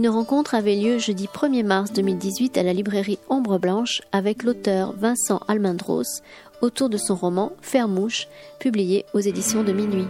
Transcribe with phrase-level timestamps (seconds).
[0.00, 4.94] Une rencontre avait lieu jeudi 1er mars 2018 à la librairie Ombre Blanche avec l'auteur
[4.96, 6.22] Vincent Almendros
[6.62, 8.26] autour de son roman Fermouche,
[8.58, 10.06] publié aux éditions de Minuit.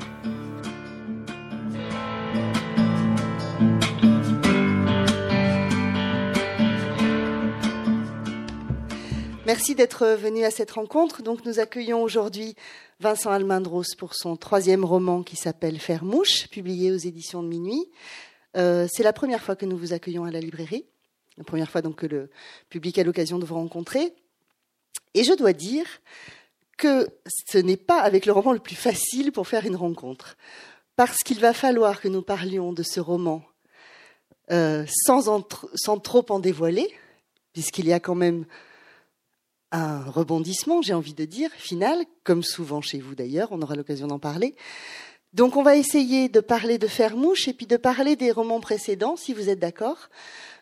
[9.45, 11.25] Merci d'être venu à cette rencontre.
[11.25, 12.55] Donc, nous accueillons aujourd'hui
[13.01, 17.89] Vincent Almendros pour son troisième roman qui s'appelle Fermouche, publié aux éditions de Minuit.
[18.57, 20.87] Euh, c'est la première fois que nous vous accueillons à la librairie,
[21.37, 22.31] la première fois donc que le
[22.69, 24.15] public a l'occasion de vous rencontrer.
[25.15, 25.87] Et je dois dire
[26.77, 30.37] que ce n'est pas avec le roman le plus facile pour faire une rencontre,
[30.97, 33.43] parce qu'il va falloir que nous parlions de ce roman
[34.51, 36.89] euh, sans, sans trop en dévoiler,
[37.53, 38.47] puisqu'il y a quand même
[39.73, 44.09] un rebondissement, j'ai envie de dire, final, comme souvent chez vous d'ailleurs, on aura l'occasion
[44.09, 44.57] d'en parler.
[45.33, 49.17] Donc on va essayer de parler de Fermouche et puis de parler des romans précédents,
[49.17, 50.09] si vous êtes d'accord,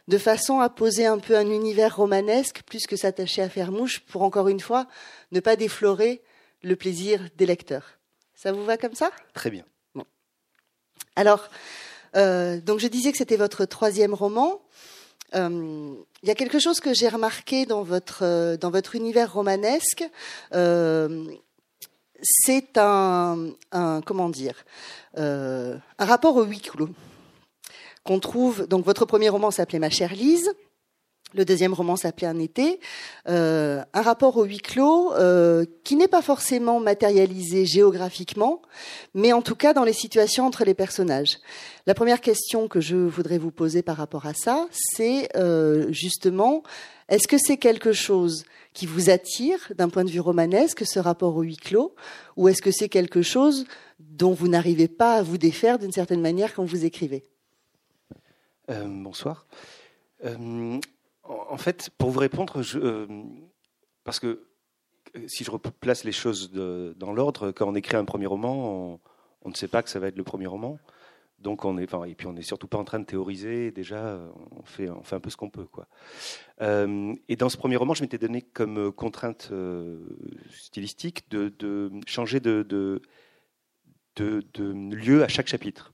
[0.09, 4.23] de façon à poser un peu un univers romanesque plus que s'attacher à Fermouche pour
[4.23, 4.87] encore une fois
[5.33, 6.23] ne pas déflorer
[6.63, 7.99] le plaisir des lecteurs.
[8.35, 9.11] Ça vous va comme ça?
[9.35, 9.65] Très bien.
[9.95, 10.05] Bon.
[11.17, 11.49] Alors,
[12.17, 14.63] euh, donc je disais que c'était votre troisième roman.
[15.35, 19.33] Euh, il y a quelque chose que j'ai remarqué dans votre euh, dans votre univers
[19.33, 20.05] romanesque.
[20.55, 21.27] Euh,
[22.23, 23.51] c'est un,
[24.05, 24.65] comment dire
[25.17, 26.91] euh, un rapport au huis clos
[28.05, 28.67] qu'on trouve.
[28.67, 30.53] Donc votre premier roman s'appelait Ma chère Lise.
[31.35, 32.81] Le deuxième roman s'appelait Un été,
[33.29, 38.63] euh, un rapport au huis clos euh, qui n'est pas forcément matérialisé géographiquement,
[39.13, 41.37] mais en tout cas dans les situations entre les personnages.
[41.87, 45.29] La première question que je voudrais vous poser par rapport à ça, c'est
[45.91, 46.63] justement,
[47.09, 51.37] est-ce que c'est quelque chose qui vous attire d'un point de vue romanesque, ce rapport
[51.37, 51.95] au huis clos,
[52.37, 53.67] ou est-ce que c'est quelque chose
[53.99, 57.25] dont vous n'arrivez pas à vous défaire d'une certaine manière quand vous écrivez?
[58.71, 59.47] Euh, Bonsoir.
[60.25, 60.79] Euh,
[61.25, 63.07] en fait, pour vous répondre, euh,
[64.05, 64.45] parce que
[65.27, 69.01] si je replace les choses dans l'ordre, quand on écrit un premier roman,
[69.43, 70.79] on, ne sait pas que ça va être le premier roman.
[71.39, 73.71] Donc on est, et puis on n'est surtout pas en train de théoriser.
[73.71, 74.19] Déjà,
[74.51, 75.87] on fait, un peu ce qu'on peut, quoi.
[76.61, 80.05] Euh, et dans ce premier roman, je m'étais donné comme contrainte euh,
[80.51, 83.01] stylistique de, changer de,
[84.19, 85.93] lieu à chaque chapitre.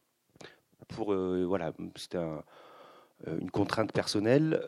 [1.08, 2.42] Euh, voilà, c'était un,
[3.26, 4.66] une contrainte personnelle.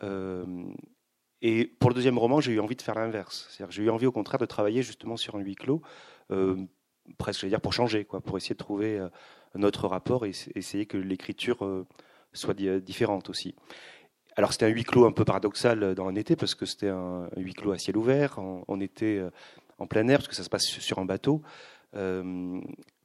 [1.41, 3.49] et pour le deuxième roman, j'ai eu envie de faire l'inverse.
[3.71, 5.81] J'ai eu envie, au contraire, de travailler justement sur un huis clos,
[7.17, 9.01] presque, je dire, pour changer, quoi, pour essayer de trouver
[9.57, 11.87] notre rapport et essayer que l'écriture euh,
[12.33, 13.55] soit différente aussi.
[14.37, 17.29] Alors c'était un huis clos un peu paradoxal dans un été parce que c'était un,
[17.37, 19.31] huis clos à ciel ouvert, on, était euh,
[19.79, 21.43] en plein air parce que ça se passe sur un bateau.
[21.95, 22.61] Euh,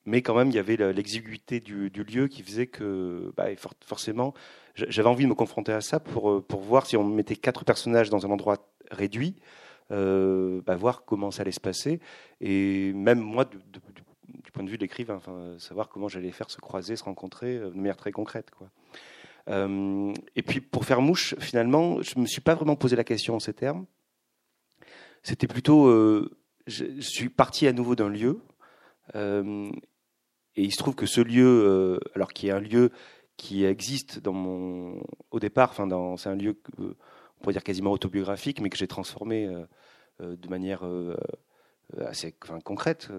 [0.06, 3.46] mais quand même, il y avait l'exiguïté du, lieu qui faisait que, bah,
[3.86, 4.34] forcément,
[4.74, 8.10] j'avais envie de me confronter à ça pour, pour voir si on mettait quatre personnages
[8.10, 8.58] dans un endroit
[8.90, 9.36] réduit,
[9.92, 12.00] bah, voir comment ça allait se passer.
[12.42, 13.60] Et même moi, de,
[14.44, 17.58] du point de vue de l'écrivain, enfin, savoir comment j'allais faire se croiser, se rencontrer
[17.58, 18.52] euh, de manière très concrète.
[19.48, 23.04] Euh, et puis pour faire mouche, finalement, je ne me suis pas vraiment posé la
[23.04, 23.86] question en ces termes.
[25.24, 26.32] C'était plutôt, euh,
[26.68, 28.40] je, suis parti à nouveau d'un lieu,
[29.14, 32.92] et il se trouve que ce lieu, alors qui est un lieu
[33.36, 36.94] qui existe au départ, c'est un lieu, on
[37.42, 39.48] pourrait dire quasiment autobiographique, mais que j'ai transformé
[40.20, 40.84] de manière
[42.00, 43.12] assez concrète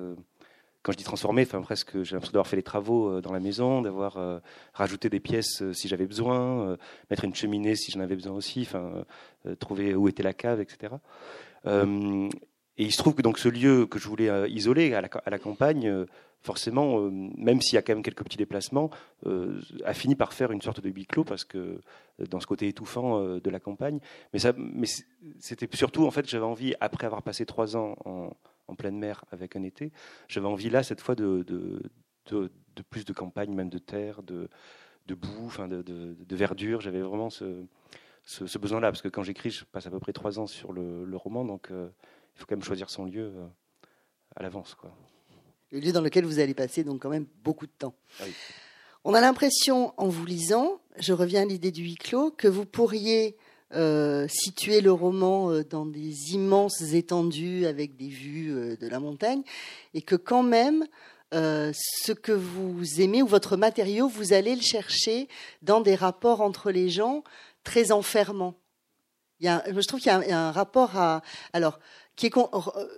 [0.83, 3.41] quand je dis transformer, enfin presque, j'ai l'impression d'avoir fait les travaux euh, dans la
[3.41, 4.39] maison, d'avoir euh,
[4.75, 6.77] rajouté des pièces euh, si j'avais besoin,
[7.11, 9.05] mettre une cheminée si j'en avais besoin aussi, enfin
[9.59, 10.95] trouver où était la cave, etc.
[11.67, 15.31] et il se trouve que donc ce lieu que je voulais isoler à la, à
[15.31, 16.07] la campagne,
[16.41, 18.91] forcément, même s'il y a quand même quelques petits déplacements,
[19.85, 21.81] a fini par faire une sorte de huis clos parce que
[22.31, 23.99] dans ce côté étouffant de la campagne.
[24.33, 24.87] Mais ça, mais
[25.39, 28.31] c'était surtout en fait, j'avais envie après avoir passé trois ans en
[28.73, 29.93] en pleine mer avec un été.
[30.29, 31.83] J'avais envie là, cette fois, de, de,
[32.31, 34.49] de, plus de campagne, même de terre, de,
[35.15, 36.81] boue, enfin de, verdure.
[36.81, 37.65] J'avais vraiment ce,
[38.25, 41.05] ce, besoin-là, parce que quand j'écris, je passe à peu près trois ans sur le,
[41.05, 41.89] le roman, donc euh,
[42.35, 43.47] il faut quand même choisir son lieu euh,
[44.37, 44.75] à l'avance.
[44.75, 44.91] quoi.
[45.71, 47.95] Le lieu dans lequel vous allez passer donc quand même beaucoup de temps.
[48.21, 48.25] Ah
[49.05, 52.67] On a l'impression, en vous lisant, je reviens à l'idée du huis clos, que vous
[52.67, 53.37] pourriez
[53.75, 59.01] euh, situer le roman euh, dans des immenses étendues avec des vues euh, de la
[59.01, 59.43] montagne,
[59.95, 60.87] et que quand même,
[61.33, 65.29] ce que vous aimez ou votre matériau, vous allez le chercher
[65.63, 67.25] dans des rapports entre les gens
[67.65, 68.55] très enfermants.
[69.41, 71.23] Il y a, je trouve qu'il y a un, rapport à.
[71.55, 71.81] Alors,
[72.23, 72.45] qui est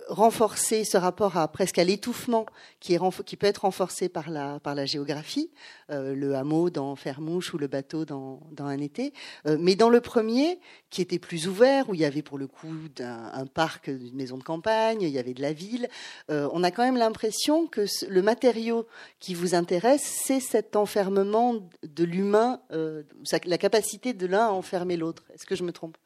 [0.07, 2.45] renforcé, ce rapport à presque à l'étouffement,
[2.79, 2.95] qui,
[3.37, 5.49] peut être renforcé par la, géographie,
[5.89, 9.13] euh, le hameau dans Fermouche ou le bateau dans, un été.
[9.47, 10.59] Euh, mais dans le premier,
[10.91, 14.37] qui était plus ouvert, où il y avait pour le coup un, parc, une maison
[14.37, 15.87] de campagne, il y avait de la ville,
[16.29, 18.85] euh, on a quand même l'impression que le matériau
[19.19, 25.23] qui vous intéresse, c'est cet enfermement de l'humain, la capacité de l'un à enfermer l'autre.
[25.33, 25.97] Est-ce que je me trompe?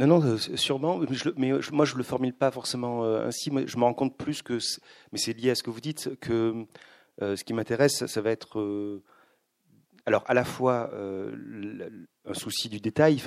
[0.00, 0.98] Non, non, euh, sûrement.
[1.36, 3.50] Mais, moi, je ne le formule pas forcément euh, ainsi.
[3.66, 4.58] je me rends compte plus que,
[5.12, 6.64] mais c'est lié à ce que vous dites, que
[7.20, 9.02] euh, ce qui m'intéresse, ça, va être,
[10.06, 13.22] alors à la fois un souci du détail,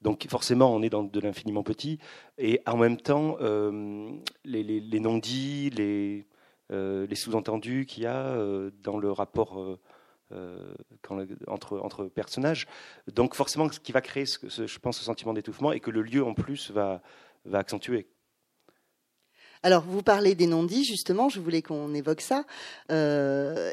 [0.00, 1.98] donc forcément, on est dans de l'infiniment petit,
[2.38, 3.36] et en même temps,
[4.44, 8.38] les, non-dits, les sous-entendus qu'il y a
[8.82, 9.78] dans le rapport
[10.32, 10.74] euh,
[11.46, 12.66] entre, personnages.
[13.14, 16.22] Donc forcément, ce qui va créer, je pense, ce sentiment d'étouffement et que le lieu
[16.22, 17.00] en plus va,
[17.46, 18.06] va accentuer.
[19.62, 22.44] Alors, vous parlez des non-dits, justement, je voulais qu'on évoque ça.
[22.92, 23.72] Euh,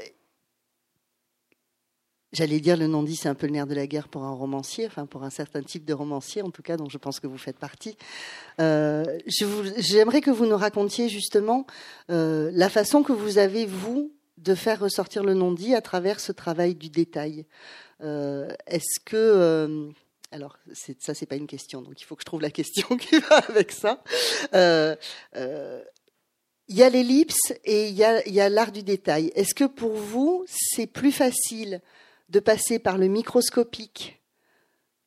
[2.31, 4.87] j'allais dire le non-dit, c'est un peu le nerf de la guerre pour un romancier,
[4.87, 7.37] enfin pour un certain type de romancier, en tout cas, dont je pense que vous
[7.37, 7.97] faites partie.
[8.61, 9.19] Euh,
[9.77, 11.67] j'aimerais que vous nous racontiez justement
[12.07, 16.75] la façon que vous avez, vous, de faire ressortir le non-dit à travers ce travail
[16.75, 17.45] du détail.
[18.01, 19.89] Euh, est-ce que euh,
[20.31, 23.19] alors ça c'est pas une question, donc il faut que je trouve la question qui
[23.19, 24.03] va avec ça.
[24.53, 24.95] Euh,
[26.67, 28.03] il y a l'ellipse et il y
[28.41, 29.31] a l'art du détail.
[29.35, 31.81] Est-ce que pour vous c'est plus facile
[32.29, 34.21] de passer par le microscopique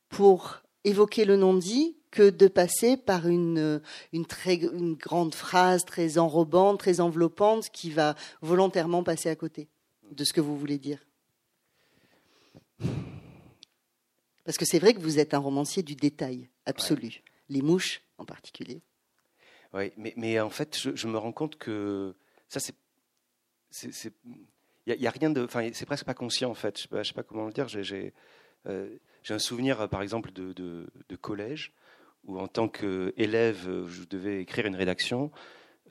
[0.07, 3.81] pour évoquer le non-dit que de passer par une,
[4.13, 9.67] une, très, une grande phrase très enrobante, très enveloppante, qui va volontairement passer à côté
[10.11, 10.99] de ce que vous voulez dire.
[14.43, 18.25] Parce que c'est vrai que vous êtes un romancier du détail absolu, les mouches en
[18.25, 18.81] particulier.
[19.73, 22.15] Oui, mais, mais en fait, je, me rends compte que
[22.47, 22.73] ça, c'est.
[24.87, 25.43] Il n'y a, rien de.
[25.43, 26.79] Enfin, c'est presque pas conscient, en fait.
[26.79, 27.67] Je ne sais, sais, pas comment le dire.
[27.67, 28.13] J'ai
[28.65, 28.97] euh,
[29.29, 31.71] un souvenir, par exemple, de, de, de collège
[32.25, 35.31] où en tant qu'élève, je devais écrire une rédaction,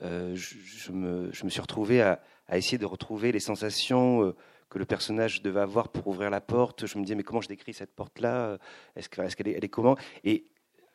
[0.01, 2.21] euh, je, me, suis retrouvé à,
[2.53, 4.35] essayer de retrouver les sensations euh,
[4.69, 6.85] que le personnage devait avoir pour ouvrir la porte.
[6.85, 8.57] Je me disais, mais comment je décris cette porte-là?
[8.95, 9.97] Est-ce qu'elle est, comment?
[10.23, 10.45] Et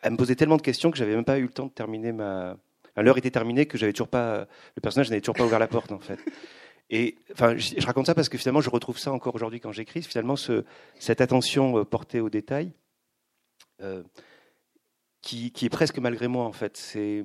[0.02, 2.12] elle me posait tellement de questions que j'avais même pas eu le temps de terminer
[2.12, 2.56] ma.
[2.96, 4.46] L'heure était terminée que j'avais toujours pas.
[4.76, 6.18] Le personnage n'avait toujours pas ouvert la porte, en fait.
[6.90, 10.02] Et enfin, je, raconte ça parce que finalement, je retrouve ça encore aujourd'hui quand j'écris.
[10.02, 10.64] Finalement, ce,
[11.00, 12.72] cette attention euh, portée au détail
[15.24, 16.92] qui, est presque malgré moi en fait.
[16.96, 17.22] Euh,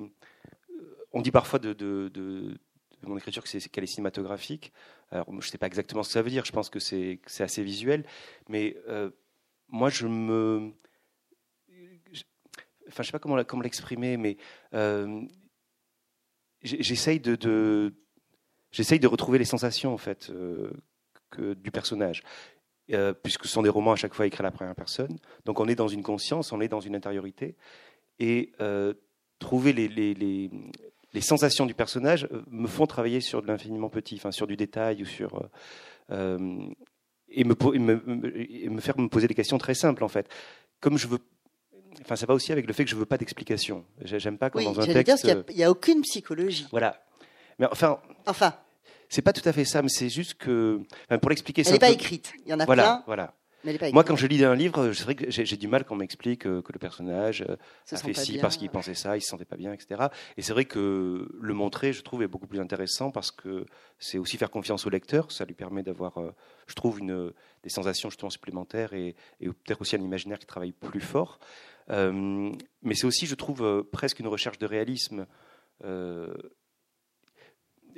[1.11, 2.57] on dit parfois de,
[3.03, 4.71] mon écriture que c'est, qu'elle est cinématographique.
[5.11, 6.45] Alors, je ne sais pas exactement ce que ça veut dire.
[6.45, 8.05] Je pense que c'est, assez visuel,
[8.47, 9.09] mais euh,
[9.67, 10.71] moi je me,
[12.87, 14.37] enfin je sais pas comment, comment l'exprimer, mais
[14.73, 15.21] euh,
[16.61, 17.93] j'essaye de,
[18.71, 20.31] j'essaye de retrouver les sensations en fait
[21.37, 22.23] du personnage.
[23.23, 25.17] puisque ce sont des romans à chaque fois écrits à la première personne.
[25.45, 27.55] Donc on est dans une conscience, on est dans une intériorité
[28.19, 28.93] et euh,
[29.39, 30.49] trouver les, les, les,
[31.13, 34.57] les, sensations du personnage euh, me font travailler sur de l'infiniment petit, enfin sur du
[34.57, 35.49] détail ou sur
[36.11, 36.37] euh,
[37.29, 38.01] et, me, et, me,
[38.69, 40.29] me, faire me poser des questions très simples en fait.
[40.79, 41.19] Comme je veux
[42.01, 43.83] Enfin, ça va aussi avec le fait que je veux pas d'explication.
[44.03, 45.27] J'aime pas quand dans un texte.
[45.49, 46.67] il n'y a, aucune psychologie.
[46.71, 47.03] Voilà.
[47.57, 47.99] Mais enfin.
[48.25, 48.53] Enfin.
[49.09, 50.81] C'est pas tout à fait ça, mais c'est juste que,
[51.19, 51.63] pour l'expliquer.
[51.65, 52.31] Elle n'est pas écrite.
[52.45, 53.03] Il y en a voilà, plein.
[53.07, 53.33] Voilà.
[53.63, 56.41] Moi, quand je lis un livre, c'est vrai que j'ai du mal quand on m'explique
[56.41, 57.55] que, le personnage euh,
[57.91, 60.07] a fait ci parce qu'il pensait ça, il se sentait pas bien, etc.
[60.37, 63.65] Et c'est vrai que le montrer, je trouve, est beaucoup plus intéressant parce que
[63.97, 65.31] c'est aussi faire confiance au lecteur.
[65.31, 66.33] Ça lui permet d'avoir, euh,
[66.67, 71.01] je trouve, une, des sensations justement supplémentaires et, peut-être aussi un imaginaire qui travaille plus
[71.01, 71.39] fort.
[71.89, 72.51] Euh,
[72.83, 75.25] mais c'est aussi, je trouve, presque une recherche de réalisme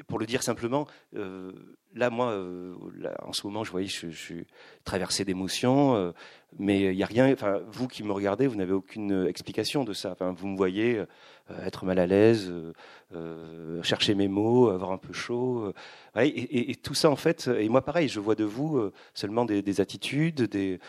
[0.07, 1.51] pour le dire simplement, euh,
[1.93, 2.75] là, moi, euh,
[3.21, 4.45] en ce moment, je voyais, je, suis
[4.83, 6.11] traversé d'émotions, euh,
[6.59, 7.31] mais il n'y a rien.
[7.31, 10.11] Enfin, vous qui me regardez, vous n'avez aucune explication de ça.
[10.11, 11.03] Enfin, vous me voyez
[11.65, 12.51] être mal à l'aise,
[13.83, 15.73] chercher mes mots, avoir un peu chaud,
[16.15, 17.49] et, tout ça, en fait.
[17.59, 20.79] Et moi, pareil, je vois de vous seulement des, attitudes, des,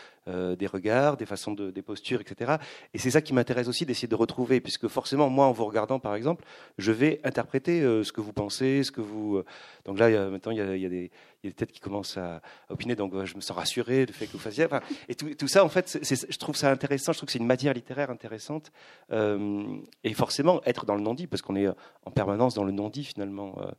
[0.67, 2.57] regards, des façons de, des postures, etc.
[2.93, 5.99] Et c'est ça qui m'intéresse aussi d'essayer de retrouver, puisque forcément, moi, en vous regardant,
[5.99, 6.45] par exemple,
[6.77, 9.41] je vais interpréter ce que vous pensez, ce que vous.
[9.85, 11.11] donc là, maintenant, il y a des,
[11.43, 14.13] il y a des têtes qui commencent à, opiner, donc je me sens rassuré du
[14.13, 14.65] fait que vous fassiez.
[15.09, 17.11] Et tout, ça, en fait, je trouve ça intéressant.
[17.11, 18.71] Je trouve que c'est une matière littéraire intéressante.
[19.11, 23.03] Euh, et forcément, être dans le non-dit, parce qu'on est en permanence dans le non-dit
[23.03, 23.71] finalement euh,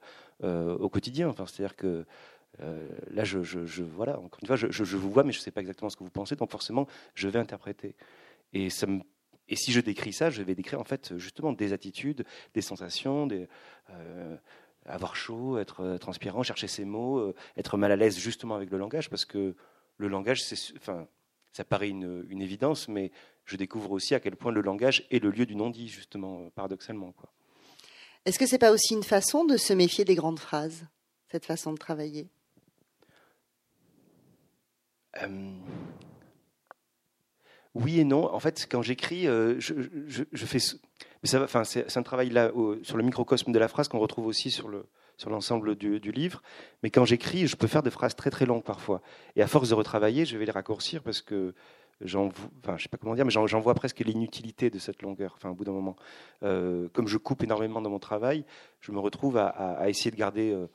[0.44, 1.28] euh, au quotidien.
[1.28, 2.04] Enfin, c'est-à-dire que
[3.10, 3.38] là, je,
[3.82, 5.96] voilà, encore une fois, je, je, vous vois, mais je ne sais pas exactement ce
[5.96, 7.96] que vous pensez, donc forcément, je vais interpréter.
[8.52, 9.00] Et ça me
[9.46, 13.26] et si je décris ça, je vais décrire en fait justement des attitudes, des sensations,
[13.26, 13.46] des,
[14.86, 19.10] avoir chaud, être transpirant, chercher ses mots, être mal à l'aise justement avec le langage,
[19.10, 19.54] parce que
[19.96, 21.06] le langage, c'est, enfin,
[21.52, 23.12] ça paraît une, une, évidence, mais
[23.44, 27.12] je découvre aussi à quel point le langage est le lieu du non-dit, justement, paradoxalement.
[27.12, 27.32] Quoi.
[28.24, 30.86] Est-ce que c'est pas aussi une façon de se méfier des grandes phrases,
[31.30, 32.28] cette façon de travailler?
[35.22, 35.52] Euh,
[37.74, 38.32] Oui et non.
[38.32, 39.74] En fait, quand j'écris, euh, je,
[40.06, 40.58] je, fais.
[41.24, 42.30] C'est un travail
[42.82, 46.42] sur le microcosme de la phrase qu'on retrouve aussi sur le sur l'ensemble du, livre.
[46.82, 49.00] Mais quand j'écris, je peux faire des phrases très très longues parfois.
[49.36, 51.54] Et à force de retravailler, je vais les raccourcir parce que
[52.00, 55.34] j'en, vois presque l'inutilité de cette longueur.
[55.36, 55.96] Enfin, au bout d'un moment,
[56.42, 58.44] euh, comme je coupe énormément dans mon travail,
[58.80, 60.66] je me retrouve à, essayer de garder, euh,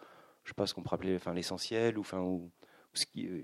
[0.44, 2.04] je sais pas ce qu'on pourrait appeler, l'essentiel ou
[2.94, 3.42] ce qui, euh,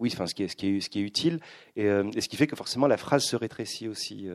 [0.00, 1.40] est, utile,
[1.76, 4.28] et, et, ce qui fait que forcément la phrase se rétrécit aussi.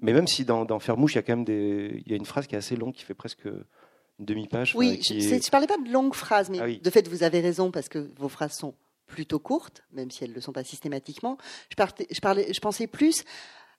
[0.00, 2.16] Mais même si dans, dans Fermouche, il y a quand même des, il y a
[2.16, 4.74] une phrase qui est assez longue, qui fait presque une demi-page.
[4.76, 7.70] Oui, je ne parlais pas de longues phrases, mais ah de fait, vous avez raison
[7.70, 8.74] parce que vos phrases sont
[9.06, 11.38] plutôt courtes, même si elles ne le sont pas systématiquement.
[11.70, 11.76] Je,
[12.10, 13.24] je, parlais, je pensais plus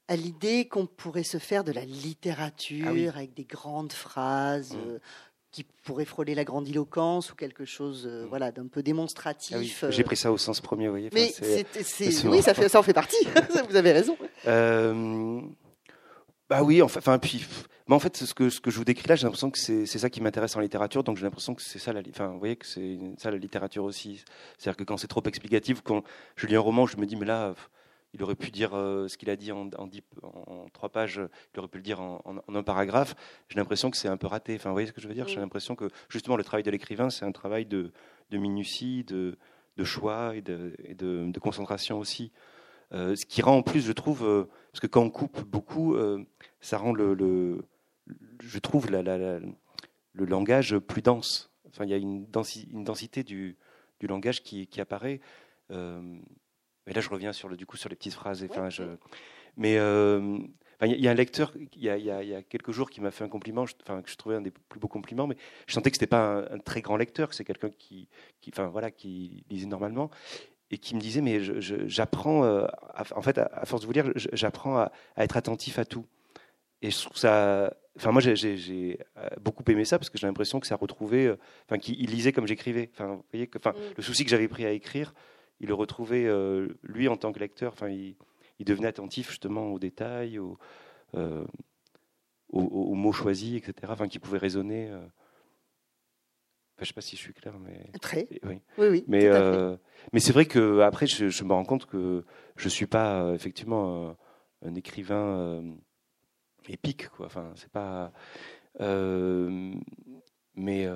[0.08, 4.74] à l'idée qu'on pourrait se faire de la littérature ah avec des grandes phrases.
[4.74, 4.80] Mm.
[4.88, 5.00] Euh,
[5.50, 8.28] qui pourraient frôler la grandiloquence ou quelque chose euh, mm.
[8.28, 9.84] voilà d'un peu démonstratif.
[9.84, 11.10] Ah J'ai pris ça au sens premier, vous voyez.
[11.14, 13.16] mais oui, ça, fait, ça en fait partie.
[13.70, 14.18] vous avez raison.
[14.46, 15.42] Euh,
[16.50, 17.46] bah oui, enfin, puis,
[17.88, 19.86] mais en fait, ce que, ce que je vous décris là, j'ai l'impression que c'est
[19.86, 22.56] ça qui m'intéresse en littérature, donc j'ai l'impression que c'est ça, la, enfin, vous voyez
[22.56, 24.24] que c'est ça la littérature aussi.
[24.58, 26.04] C'est-à-dire que quand c'est trop explicatif, quand
[26.38, 27.54] je lis un roman, je me dis, mais là,
[28.13, 29.89] il aurait pu dire euh, ce qu'il a dit en, en,
[30.24, 31.20] en, trois pages,
[31.54, 33.16] il aurait pu le dire en, un paragraphe.
[33.50, 34.56] J'ai l'impression que c'est un peu raté.
[34.56, 35.27] Enfin, vous voyez ce que je veux dire?
[35.27, 37.92] J'ai l'impression que justement le travail de l'écrivain, c'est un travail de,
[38.32, 39.38] de minutie, de,
[39.75, 42.32] de, choix et de, et de concentration aussi.
[42.94, 45.96] Euh, ce qui rend en plus, je trouve, euh, parce que quand on coupe beaucoup,
[45.96, 46.24] euh,
[46.62, 47.65] ça rend le, le,
[48.41, 51.51] je trouve la, la, le langage plus dense.
[51.67, 52.27] Enfin, il y a une,
[52.72, 53.58] une densité du,
[54.00, 55.20] du, langage qui, qui apparaît.
[55.70, 58.48] mais là, je reviens sur le, du coup sur les petites phrases.
[58.70, 58.84] Je,
[59.58, 63.12] mais il y, a un lecteur, il y a, y a, quelques jours, qui m'a
[63.12, 65.36] fait un compliment, enfin, que je trouvais un des plus beaux compliments, mais
[65.67, 68.08] je sentais que c'était pas un, un, très grand lecteur, que c'est quelqu'un qui,
[68.39, 70.10] qui, enfin, voilà, qui lisait normalement
[70.72, 71.40] et qui me disait mais
[71.88, 72.68] j'apprends euh,
[73.16, 76.06] en fait à, force de vous lire j'apprends à, être attentif à tout.
[76.82, 80.60] Et je trouve ça enfin moi j'ai euh, beaucoup aimé ça parce que j'ai l'impression
[80.60, 82.90] que ça retrouvait euh, enfin qu'il lisait comme j'écrivais.
[82.94, 83.94] Enfin vous voyez que enfin mm.
[83.98, 85.14] le souci que j'avais pris à écrire
[85.60, 86.28] il le retrouvait
[86.84, 87.74] lui en tant que lecteur.
[87.74, 88.16] Enfin il,
[88.60, 90.58] il, devenait attentif justement aux détails aux,
[92.52, 94.92] aux, mots choisis etc enfin qui pouvaient résonner
[96.77, 98.27] je ne sais pas si je suis clair, mais très.
[98.43, 99.03] Oui, oui.
[99.07, 99.75] Mais euh,
[100.13, 102.24] mais c'est vrai que après, je, me rends compte que
[102.55, 104.15] je suis pas euh, effectivement
[104.63, 105.74] un, écrivain euh,
[106.69, 107.25] épique, quoi.
[107.25, 108.12] Enfin, c'est pas.
[110.55, 110.88] mais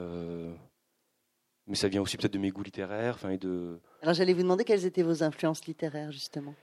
[1.67, 3.79] mais ça vient aussi peut-être de mes goûts littéraires, enfin et de.
[4.03, 6.53] Alors j'allais vous demander quelles étaient vos influences littéraires justement.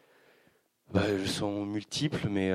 [0.92, 2.52] Bah, elles sont multiples, mais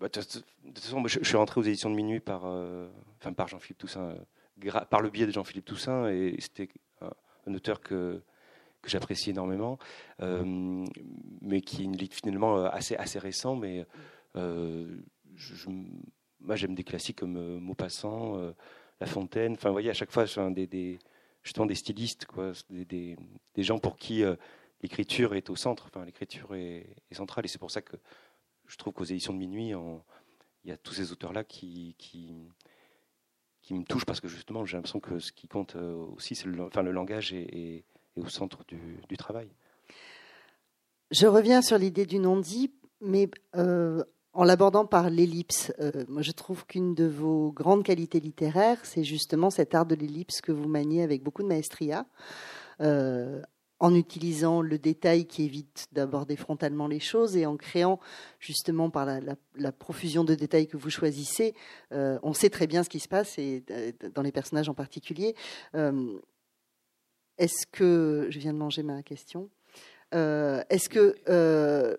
[0.00, 2.88] bah, de toute façon, je, suis rentré aux éditions de minuit par, euh,
[3.18, 4.14] enfin, par Jean-Philippe Toussaint,
[4.64, 6.68] euh, par le biais de Jean-Philippe Toussaint, et c'était
[7.00, 8.22] un, auteur que,
[8.82, 9.78] que j'apprécie énormément,
[10.20, 10.84] euh,
[11.40, 13.86] mais qui est finalement assez, assez récent, mais
[16.40, 18.52] moi j'aime des classiques comme Maupassant,
[19.00, 20.98] La Fontaine, enfin vous voyez, à chaque fois, je des, des,
[21.42, 23.16] justement des stylistes, quoi, des,
[23.54, 24.22] des, gens pour qui
[24.82, 27.96] l'écriture est au centre, enfin l'écriture est centrale, et c'est pour ça que
[28.66, 29.72] je trouve qu'aux éditions de minuit,
[30.64, 35.00] il y a tous ces auteurs-là qui, qui, me touchent parce que justement, j'ai l'impression
[35.00, 37.84] que ce qui compte euh, aussi, c'est le, enfin, le langage est,
[38.16, 39.48] au centre du, du, travail.
[41.10, 45.72] Je reviens sur l'idée du non-dit, mais euh, en l'abordant par l'ellipse.
[45.80, 49.94] Euh, moi, je trouve qu'une de vos grandes qualités littéraires, c'est justement cet art de
[49.94, 52.06] l'ellipse que vous maniez avec beaucoup de maestria
[53.78, 58.00] en utilisant le détail qui évite d'aborder frontalement les choses et en créant
[58.40, 61.54] justement par la, profusion de détails que vous choisissez,
[61.92, 64.74] euh, on sait très bien ce qui se passe et euh, dans les personnages en
[64.74, 65.34] particulier.
[65.74, 66.18] Euh,
[67.38, 69.50] est-ce que je viens de manger ma question
[70.12, 71.96] Est-ce que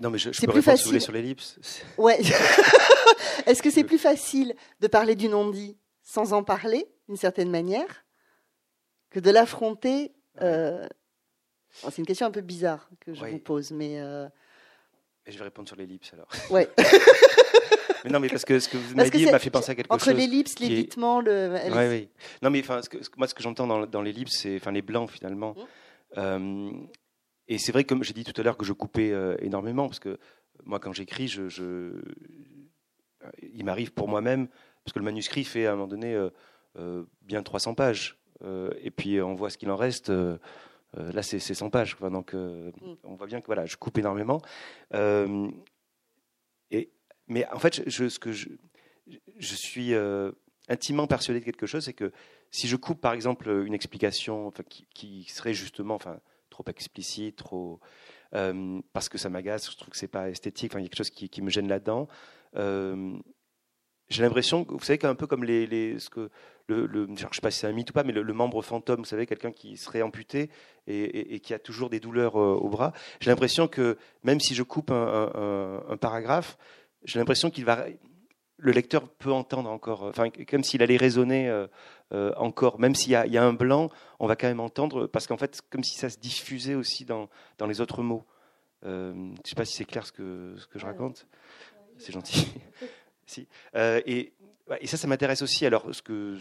[0.00, 1.58] non, mais je, je peux plus facile sur l'ellipse.
[1.98, 2.20] Ouais.
[3.46, 8.04] Est-ce que c'est plus facile de parler du non-dit sans en parler, d'une certaine manière,
[9.10, 10.86] que de l'affronter euh,
[11.70, 14.00] c'est une question un peu bizarre que je vous pose, mais.
[14.00, 14.28] Euh,
[15.26, 16.28] je vais répondre sur l'ellipse alors.
[16.50, 16.68] Ouais.
[18.04, 19.92] mais non, mais parce que ce que vous m'avez dit m'a fait penser à quelque
[19.92, 20.14] entre chose.
[20.14, 21.54] Entre l'ellipse, l'évitement, le.
[21.70, 22.08] Oui, oui.
[22.42, 22.80] Non, mais enfin,
[23.16, 25.54] moi, ce que j'entends dans, dans l'ellipse, c'est enfin les blancs finalement.
[25.54, 26.18] Mmh.
[26.18, 26.70] Euh,
[27.48, 30.18] et c'est vrai, comme j'ai dit tout à l'heure, que je coupais énormément, parce que
[30.64, 32.00] moi, quand j'écris, je,
[33.42, 34.48] il m'arrive pour moi-même,
[34.84, 36.16] parce que le manuscrit fait à un moment donné
[37.22, 40.10] bien 300 pages, et puis on voit ce qu'il en reste.
[40.10, 41.96] là, c'est 100 pages.
[42.00, 42.72] donc, mm.
[43.04, 44.40] on voit bien que voilà, je coupe énormément.
[44.92, 46.90] et,
[47.28, 48.48] mais en fait, je, ce que je,
[49.38, 49.94] je suis
[50.68, 52.12] intimement persuadé de quelque chose, c'est que
[52.52, 54.52] si je coupe par exemple une explication
[54.94, 56.20] qui, serait justement enfin,
[56.50, 57.80] trop explicite, trop,
[58.34, 60.88] euh, parce que ça m'agace, je trouve que c'est pas esthétique, enfin, il y a
[60.88, 62.08] quelque chose qui, me gêne là-dedans.
[62.56, 63.16] Euh,
[64.12, 66.30] j'ai l'impression, vous savez, un peu comme les, les ce que
[66.68, 69.04] le, je sais pas si c'est un mythe ou pas, mais le, membre fantôme, vous
[69.04, 70.50] savez, quelqu'un qui serait amputé
[70.86, 72.92] et, qui a toujours des douleurs euh, au bras.
[73.20, 76.56] J'ai l'impression que même si je coupe un paragraphe,
[77.04, 77.86] j'ai l'impression qu'il va,
[78.62, 81.66] le lecteur peut entendre encore, enfin, comme s'il allait résonner euh,
[82.12, 83.90] euh, encore, même s'il y, a un blanc,
[84.20, 87.28] on va quand même entendre, parce qu'en fait, comme si ça se diffusait aussi dans,
[87.58, 88.24] dans les autres mots.
[88.84, 91.26] Euh, je ne sais pas si c'est clair ce que, ce que je raconte.
[91.98, 92.52] C'est gentil.
[93.32, 93.48] si.
[93.74, 94.32] et,
[94.84, 95.66] ça, ça m'intéresse aussi.
[95.66, 96.38] Alors, ce que,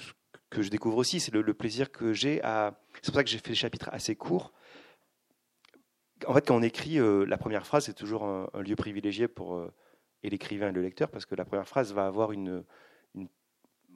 [0.49, 2.79] que je découvre aussi, c'est le, plaisir que j'ai à.
[3.01, 4.53] C'est pour ça que j'ai fait des chapitres assez courts.
[6.27, 9.59] En fait, quand on écrit, la première phrase, c'est toujours un, lieu privilégié pour
[10.23, 12.63] et l'écrivain et le lecteur, parce que la première phrase va avoir une,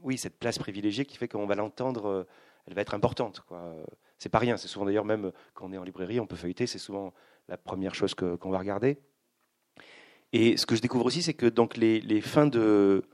[0.02, 2.24] oui, cette place privilégiée qui fait qu'on va l'entendre, euh,
[2.68, 3.42] elle va être importante.
[3.48, 3.75] Quoi.
[4.18, 6.68] C'est pas rien, c'est souvent d'ailleurs même quand on est en librairie, on peut feuilleter,
[6.68, 7.14] c'est souvent
[7.48, 8.98] la première chose qu'on va regarder.
[10.38, 13.06] Et ce que je découvre aussi, c'est que donc les, les, fins de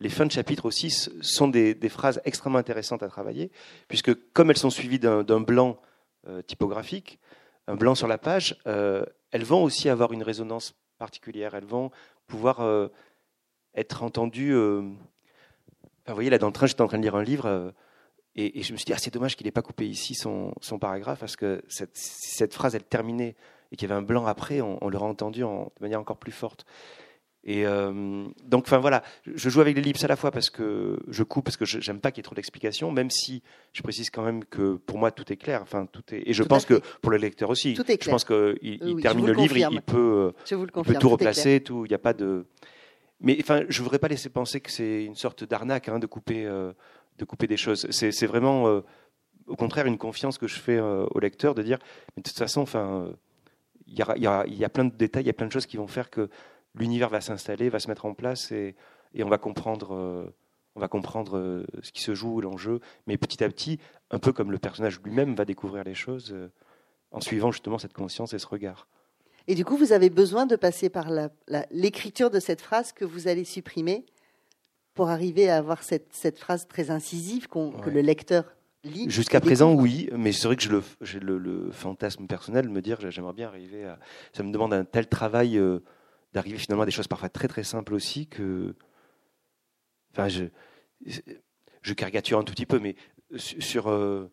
[0.00, 3.52] les fins de chapitre aussi sont des, des, phrases extrêmement intéressantes à travailler,
[3.88, 5.78] puisque comme elles sont suivies d'un blanc
[6.26, 7.18] euh, typographique,
[7.66, 11.54] un blanc sur la page, euh, elles vont aussi avoir une résonance particulière.
[11.54, 11.90] Elles vont
[12.26, 12.88] pouvoir euh,
[13.74, 14.54] être entendu.
[14.54, 14.80] Euh,
[16.06, 17.74] vous voyez, là, dans le train, j'étais en train de lire un livre.
[18.34, 20.78] Et, je me suis dit, ah, c'est dommage qu'il n'ait pas coupé ici son, son,
[20.78, 23.36] paragraphe, parce que cette, cette phrase, elle terminait
[23.76, 26.32] et qu'il y avait un blanc après, on, l'aurait entendu en, de manière encore plus
[26.32, 26.64] forte.
[27.48, 31.22] Et donc, enfin voilà, je joue avec les livres à la fois parce que je
[31.22, 33.40] coupe, parce que j'aime pas qu'il y ait trop d'explications, même si
[33.72, 35.62] je précise quand même que pour moi tout est clair.
[35.62, 37.74] Enfin, tout est, et je pense que pour le lecteur aussi.
[37.74, 38.00] Tout est clair.
[38.00, 41.84] Je pense qu'il il termine le, livre, il, peut, peut, tout replacer, tout.
[41.84, 42.46] Il n'y a pas de.
[43.20, 46.44] Mais enfin, je voudrais pas laisser penser que c'est une sorte d'arnaque hein, de couper,
[46.44, 46.72] euh,
[47.18, 47.86] de couper des choses.
[47.90, 48.80] C'est vraiment, euh,
[49.46, 51.78] au contraire, une confiance que je fais euh, au lecteur de dire,
[52.16, 53.08] mais de toute façon, enfin,
[53.86, 55.76] il y, y, y, a plein de détails, il y a plein de choses qui
[55.76, 56.28] vont faire que
[56.76, 58.76] l'univers va s'installer, va se mettre en place et,
[59.18, 60.34] on va comprendre, euh,
[60.74, 62.80] on va comprendre euh, ce qui se joue, l'enjeu.
[63.06, 63.78] Mais petit à petit,
[64.10, 66.52] un peu comme le personnage lui-même va découvrir les choses euh,
[67.12, 68.88] en suivant justement cette conscience et ce regard.
[69.48, 71.08] Et du coup, vous avez besoin de passer par
[71.70, 74.04] l'écriture de cette phrase que vous allez supprimer
[74.92, 78.55] pour arriver à avoir cette, phrase très incisive que le lecteur.
[79.08, 82.98] Jusqu'à présent, oui, mais c'est vrai que j'ai le, le, fantasme personnel de me dire
[83.10, 83.98] j'aimerais bien arriver à.
[84.32, 85.60] Ça me demande un tel travail
[86.32, 88.74] d'arriver finalement à des choses parfois très très simples aussi que.
[90.12, 90.44] Enfin, je,
[91.82, 92.96] je caricature un tout petit peu, mais
[93.36, 93.88] sur.
[93.88, 94.30] Euh,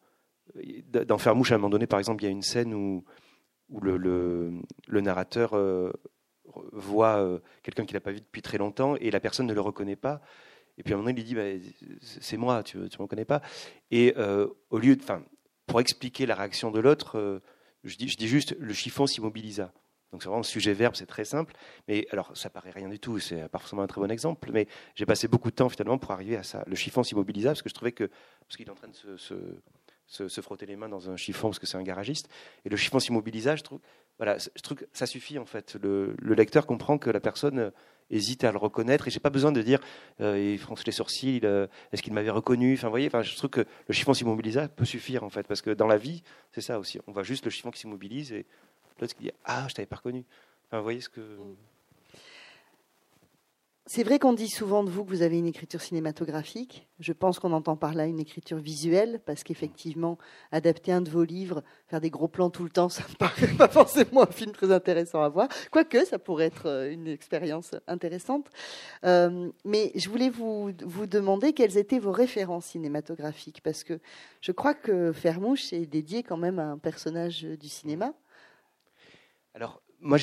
[0.89, 3.05] dans Fermouche, à un moment donné, par exemple, il y a une scène où,
[3.69, 5.91] où le, le, narrateur euh,
[6.71, 9.61] voit euh, quelqu'un qu'il n'a pas vu depuis très longtemps et la personne ne le
[9.61, 10.21] reconnaît pas.
[10.77, 11.43] Et puis à un moment il lui dit bah,
[12.01, 13.41] C'est moi, tu ne me reconnais pas.
[13.91, 14.13] Et
[14.69, 15.03] au lieu de.
[15.65, 17.41] Pour expliquer la réaction de l'autre,
[17.83, 19.71] je dis, je dis juste le chiffon s'immobilisa.
[20.13, 21.53] Donc c'est vraiment le sujet verbe, c'est très simple.
[21.87, 24.67] Mais alors ça paraît rien du tout, c'est pas forcément un très bon exemple, mais
[24.93, 26.63] j'ai passé beaucoup de temps finalement pour arriver à ça.
[26.67, 28.09] Le chiffon s'immobilisa parce que je trouvais que
[28.41, 29.57] parce qu'il est en train de se,
[30.05, 32.29] se, frotter les mains dans un chiffon parce que c'est un garagiste.
[32.63, 33.79] Et le chiffon s'immobilisa, je trouve,
[34.17, 35.75] voilà, je trouve que ça suffit en fait.
[35.81, 37.71] Le, lecteur comprend que la personne
[38.15, 39.79] hésite à le reconnaître et j'ai pas besoin de dire
[40.21, 41.41] euh, il fronce les sourcils,
[41.91, 42.73] est-ce qu'il m'avait reconnu?
[42.73, 45.71] Enfin, voyez, enfin, je trouve que le chiffon s'immobilisa peut suffire en fait parce que
[45.71, 46.99] dans la vie, c'est ça aussi.
[47.07, 48.45] On voit juste le chiffon qui s'immobilise et
[48.99, 50.23] L'autre qui dit Ah, je t'avais pas reconnu.
[50.67, 51.21] Enfin, vous voyez ce que.
[53.85, 56.87] C'est vrai qu'on dit souvent de vous que vous avez une écriture cinématographique.
[56.99, 60.17] Je pense qu'on entend par là une écriture visuelle, parce qu'effectivement,
[60.53, 63.53] adapter un de vos livres, faire des gros plans tout le temps, ça ne paraît
[63.57, 65.49] pas forcément un film très intéressant à voir.
[65.69, 68.47] Quoique, ça pourrait être euh, une expérience intéressante.
[69.03, 73.99] Euh, mais je voulais vous, vous demander quelles étaient vos références cinématographiques, parce que
[74.39, 78.13] je crois que Fermouche est dédié quand même à un personnage du cinéma.
[79.53, 80.17] Alors, moi,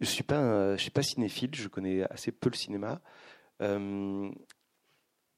[0.00, 3.00] je suis, pas suis pas cinéphile, je connais assez peu le cinéma.
[3.60, 4.30] Euh,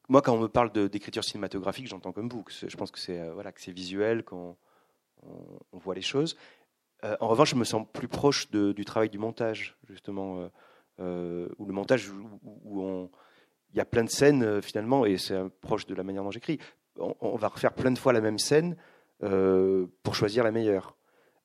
[0.09, 2.45] moi, quand on me parle d'écriture cinématographique, j'entends comme vous.
[2.49, 4.57] je pense que c'est euh, voilà, visuel, qu'on
[5.23, 6.37] on, voit les choses.
[7.05, 10.51] Euh, en revanche, je me sens plus proche du travail du montage, justement,
[10.99, 11.03] où
[11.67, 12.11] le montage,
[12.43, 13.11] où,
[13.73, 16.59] il y a plein de scènes, finalement, et c'est proche de la manière dont j'écris.
[16.99, 18.77] On, va refaire plein de fois la même scène
[19.19, 20.97] pour choisir la meilleure.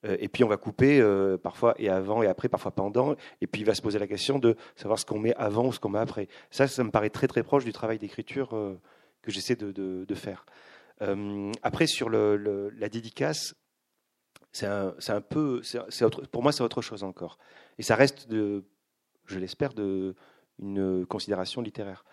[0.03, 1.03] Et puis on va couper
[1.43, 3.15] parfois et avant et après, parfois pendant.
[3.41, 5.73] Et puis il va se poser la question de savoir ce qu'on met avant ou
[5.73, 6.27] ce qu'on met après.
[6.49, 8.49] Ça, ça me paraît très très proche du travail d'écriture
[9.21, 10.45] que j'essaie de, faire.
[11.61, 13.55] après, sur la dédicace,
[14.51, 15.61] c'est un, peu,
[16.31, 17.37] pour moi, c'est autre chose encore.
[17.77, 19.71] Et ça reste, je l'espère,
[20.59, 22.03] une considération littéraire.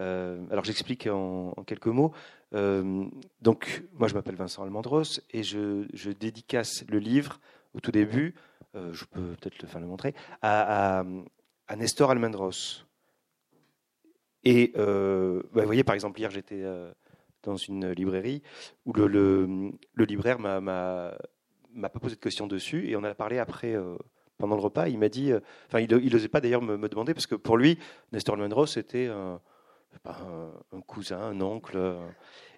[0.00, 2.12] Euh, alors j'explique en, quelques mots.
[2.54, 3.04] Euh,
[3.40, 7.40] donc moi je m'appelle Vincent Almandros et je, dédicace le livre
[7.74, 8.34] au tout début,
[8.76, 11.04] euh, je peux peut-être le, le montrer, à,
[11.76, 12.86] Nestor Almandros.
[14.44, 16.62] Et bah, vous voyez par exemple hier j'étais
[17.42, 18.42] dans une librairie
[18.84, 23.74] où le, libraire m'a m'a pas posé de questions dessus et on a parlé après
[24.36, 24.88] pendant le repas.
[24.88, 25.32] Il m'a dit,
[25.66, 27.78] enfin il n'osait pas d'ailleurs me, me, demander parce que pour lui
[28.12, 29.40] Nestor Almandros c'était un,
[30.04, 31.96] un, cousin, un oncle.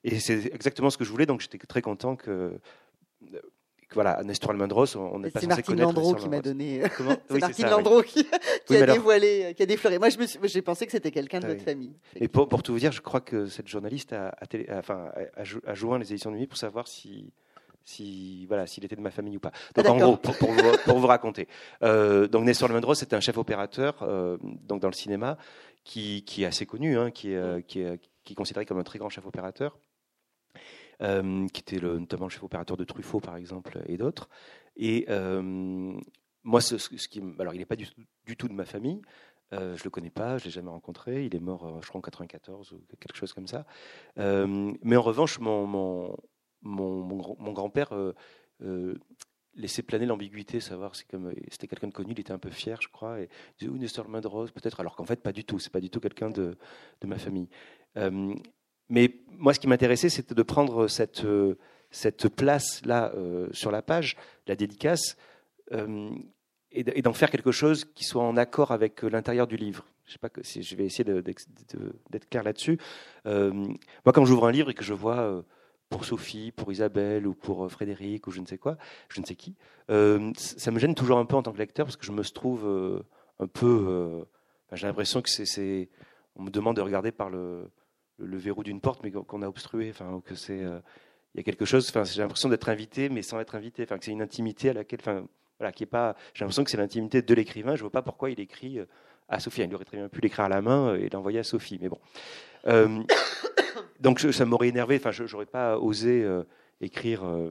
[0.05, 2.59] Et c'est exactement ce que je voulais, donc j'étais très content que,
[3.95, 5.93] voilà, Nestor Almendros, on n'est pas censé Martine connaître.
[5.93, 6.83] Landreau qui m'a donné.
[7.31, 8.27] c'est Martine Landreau qui,
[8.71, 9.99] a dévoilé, qui a défloré.
[9.99, 10.09] Moi,
[10.43, 11.95] j'ai pensé que c'était quelqu'un de ah notre famille.
[12.17, 16.13] Et pour, pour, tout vous dire, je crois que cette journaliste a, a, joint les
[16.13, 17.33] éditions de nuit pour savoir si
[17.89, 19.53] si voilà s'il était de ma famille ou pas.
[19.77, 21.47] Donc en gros, pour, pour, vous, pour vous, raconter,
[21.85, 25.39] euh, donc Nestor Almendros, c'était un chef opérateur euh, donc dans le cinéma
[25.87, 29.09] qui, est assez connu, hein, qui, est, euh, qui, est, considéré comme un très grand
[29.09, 29.79] chef opérateur,
[31.01, 34.29] euh, qui était notamment le chef opérateur de Truffaut, par exemple, et d'autres.
[34.77, 35.41] Et euh,
[36.43, 36.61] moi,
[37.39, 37.87] alors, il n'est pas du,
[38.37, 39.01] tout de ma famille.
[39.53, 41.25] Je le connais pas, je l'ai jamais rencontré.
[41.25, 43.65] Il est mort, je crois, en 94 ou quelque chose comme ça.
[44.17, 46.17] mais en revanche, mon
[46.63, 47.93] grand-père
[49.57, 52.81] laisser planer l'ambiguïté, savoir si comme c'était quelqu'un de connu, il était un peu fier,
[52.81, 53.29] je crois, et
[53.61, 56.01] il disait Nestor Rose, peut-être, alors qu'en fait pas du tout, c'est pas du tout
[56.01, 56.57] quelqu'un de,
[57.01, 57.49] de, ma famille.
[57.97, 58.35] Euh,
[58.89, 61.57] mais moi, ce qui m'intéressait, c'était de prendre cette, euh,
[61.91, 64.17] cette place là euh, sur la page,
[64.47, 65.17] la dédicace,
[66.71, 69.85] et d'en faire quelque chose qui soit en accord avec l'intérieur du livre.
[70.05, 72.79] Je sais pas si je vais essayer d'être clair là-dessus.
[73.25, 75.45] moi, quand j'ouvre un livre et que je vois
[75.89, 78.77] pour Sophie, pour Isabelle ou pour euh, Frédéric ou je ne sais quoi,
[79.09, 79.55] je ne sais qui.
[79.91, 82.23] Euh, ça me gêne toujours un peu en tant que lecteur parce que je me
[82.25, 83.03] trouve euh,
[83.39, 84.25] un peu.
[84.73, 85.89] J'ai l'impression que c'est.
[86.35, 87.71] On me demande de regarder par le,
[88.19, 89.91] verrou d'une porte, mais qu'on a obstrué.
[89.91, 90.59] Enfin, que c'est.
[90.59, 91.89] Il y a quelque chose.
[91.89, 93.85] Enfin, j'ai l'impression d'être invité, mais sans être invité.
[93.85, 95.01] Enfin, c'est une intimité à laquelle.
[95.01, 95.27] Enfin,
[95.59, 96.17] voilà, qui est pas.
[96.35, 97.77] J'ai l'impression que c'est l'intimité de l'écrivain.
[97.77, 98.81] Je vois pas pourquoi il écrit
[99.29, 99.63] à Sophie.
[99.63, 102.01] Il aurait très bien pu l'écrire à la main et l'envoyer à Sophie, mais bon
[104.01, 104.97] donc ça m'aurait énervé.
[104.97, 106.43] Enfin, je n'aurais pas osé euh,
[106.81, 107.51] écrire euh,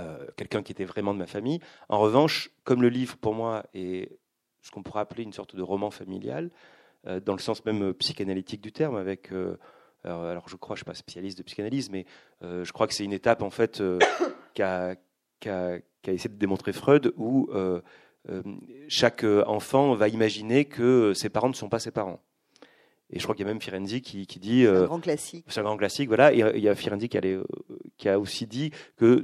[0.00, 1.60] euh, quelqu'un qui était vraiment de ma famille.
[1.88, 4.18] En revanche, comme le livre pour moi est
[4.62, 6.50] ce qu'on pourrait appeler une sorte de roman familial,
[7.26, 9.30] dans le sens même psychanalytique du terme, avec
[10.04, 12.06] alors, je crois, je suis pas spécialiste de psychanalyse, mais
[12.40, 13.82] je crois que c'est une étape en fait
[14.54, 14.96] qu'a
[16.06, 17.50] essayé de démontrer Freud, où
[18.88, 22.22] chaque enfant va imaginer que ses parents ne sont pas ses parents.
[23.14, 24.62] Et je crois qu'il y a même Firenze qui, qui dit.
[24.64, 25.44] C'est un euh, grand classique.
[25.48, 26.34] C'est un grand classique, voilà.
[26.34, 27.44] Et il y a Firenze qui, euh,
[28.06, 29.22] a aussi dit que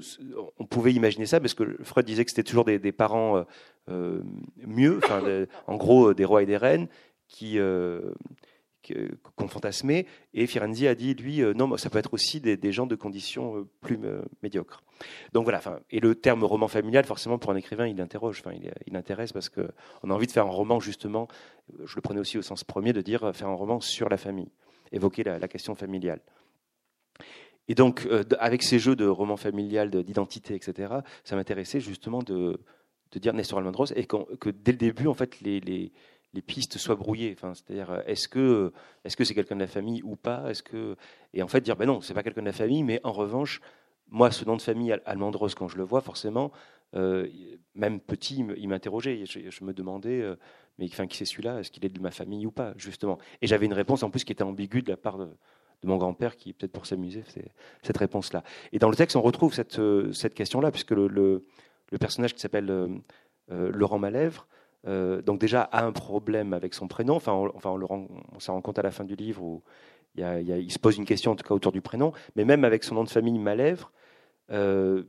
[0.59, 3.45] on pouvait imaginer ça parce que Freud disait que c'était toujours des, des parents
[3.89, 4.23] euh,
[4.65, 5.21] mieux, enfin,
[5.67, 6.87] en gros des rois et des reines
[7.27, 7.59] qui
[8.87, 10.07] qu'on fantasmait.
[10.35, 13.57] Et Firenze a dit, lui, euh, non, ça peut être aussi des, gens de conditions
[13.57, 14.83] euh, plus euh, médiocres.
[15.33, 15.61] Donc voilà.
[15.91, 19.49] Et le terme roman familial, forcément, pour un écrivain, il interroge, il, il intéresse parce
[19.49, 19.63] qu'on
[20.11, 21.29] a envie de faire un roman justement.
[21.85, 24.51] Je le prenais aussi au sens premier de dire faire un roman sur la famille,
[24.93, 26.21] évoquer la, question familiale.
[27.69, 28.09] Et donc,
[28.41, 32.61] avec ces jeux de roman familial, d'identité, etc., ça m'intéressait justement de,
[33.13, 35.93] de dire Nestor Almendros et que dès le début, en fait, les,
[36.33, 37.37] les pistes soient brouillées.
[37.41, 38.73] C'est-à-dire, euh, est-ce que
[39.05, 40.51] est-ce que c'est quelqu'un de la famille ou pas?
[40.51, 40.97] Est-ce que
[41.35, 43.61] et en fait dire ben non, c'est pas quelqu'un de la famille, mais en revanche,
[44.11, 46.51] moi, ce nom de famille Almandros, quand je le vois, forcément,
[46.97, 47.29] euh,
[47.75, 49.25] même petit, il m'interrogeait.
[49.25, 50.35] Je, me demandais, euh,
[50.79, 51.61] mais enfin, qui c'est celui-là?
[51.61, 53.19] Est-ce qu'il est de ma famille ou pas, justement?
[53.41, 55.29] Et j'avais une réponse en plus qui était ambiguë de la part de,
[55.85, 57.23] mon grand-père, qui peut-être pour s'amuser,
[57.83, 58.43] cette réponse-là.
[58.73, 61.47] Et dans le texte, on retrouve cette, question-là, puisque le,
[62.01, 63.01] personnage qui s'appelle
[63.49, 64.47] Laurent Malèvre
[64.87, 67.15] euh, donc déjà a un problème avec son prénom.
[67.17, 69.43] Enfin, on, enfin, on, le rend, on s'en rend compte à la fin du livre
[69.43, 69.63] où
[70.17, 72.13] il, y a, il, se pose une question en tout cas autour du prénom.
[72.37, 73.93] Mais même avec son nom de famille Malèvre,
[74.51, 75.05] euh,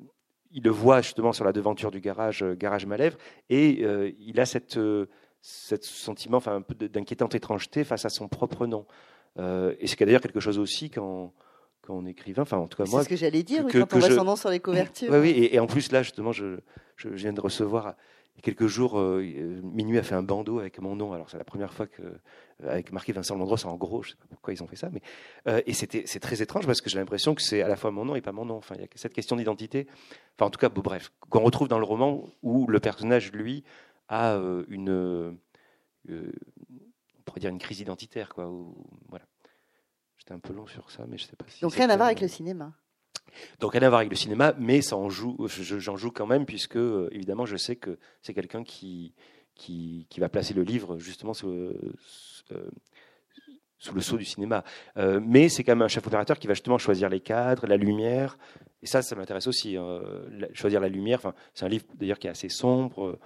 [0.52, 3.18] il le voit justement sur la devanture du garage, euh, garage Malèvre,
[3.50, 4.80] et il a cette,
[5.42, 8.86] cette sentiment, enfin un peu d'inquiétante étrangeté face à son propre nom.
[9.40, 11.34] et c'est d'ailleurs quelque chose aussi quand
[11.84, 13.00] quand on écrivain, enfin en tout cas moi.
[13.00, 15.12] C'est ce que j'allais dire, quand on voit son nom sur les couvertures.
[15.12, 16.60] Oui, oui, et, et, en plus là justement, je,
[16.96, 17.96] je viens de recevoir
[18.42, 21.14] quelques jours, Minuit a fait un bandeau avec mon nom.
[21.14, 22.02] Alors c'est la première fois que
[22.64, 25.02] avec marqué Vincent Landros en gros, je sais pas pourquoi ils ont fait ça, mais
[25.66, 28.06] et c'était c'est très étrange parce que j'ai l'impression que c'est à la fois mon
[28.06, 28.56] nom et pas mon nom.
[28.56, 29.88] Enfin, il y a cette question d'identité.
[30.38, 33.64] Enfin, en tout cas, bref, qu'on retrouve dans le roman où le personnage lui
[34.10, 34.36] a
[34.68, 35.38] une
[36.10, 38.52] on pourrait dire une crise identitaire, quoi.
[39.10, 39.26] voilà.
[40.18, 41.62] J'étais un peu long sur ça, mais je sais pas si.
[41.62, 42.74] Donc rien à voir avec le cinéma.
[43.60, 46.46] Donc rien à voir avec le cinéma, mais ça en joue, j'en joue quand même
[46.46, 49.14] puisque euh, évidemment je sais que c'est quelqu'un qui,
[49.56, 51.74] qui, va placer le livre justement sous, euh,
[53.94, 54.64] le sceau du cinéma.
[54.98, 57.78] Euh, mais c'est quand même un chef opérateur qui va justement choisir les cadres, la
[57.78, 58.38] lumière.
[58.84, 59.76] Et ça, ça m'intéresse aussi.
[59.78, 60.02] Hein,
[60.54, 61.20] choisir la lumière.
[61.20, 63.20] Enfin, c'est un livre d'ailleurs qui est assez sombre.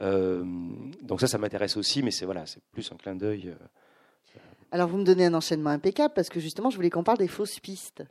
[0.00, 3.54] donc ça, ça m'intéresse aussi, mais c'est voilà, c'est plus un clin d'œil.
[4.72, 7.28] Alors vous me donnez un enchaînement impeccable parce que justement, je voulais qu'on parle des
[7.28, 8.04] fausses pistes.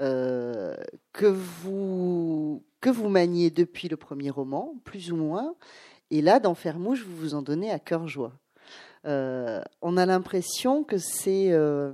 [0.00, 0.76] Euh,
[1.12, 5.56] que, vous, que vous maniez depuis le premier roman, plus ou moins.
[6.10, 8.32] Et là, dans Fermouche, vous vous en donnez à cœur joie.
[9.06, 11.92] Euh, on a l'impression que c'est euh,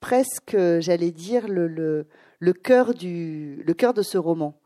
[0.00, 2.06] presque, j'allais dire, le, le,
[2.40, 4.60] le, cœur du, le cœur de ce roman.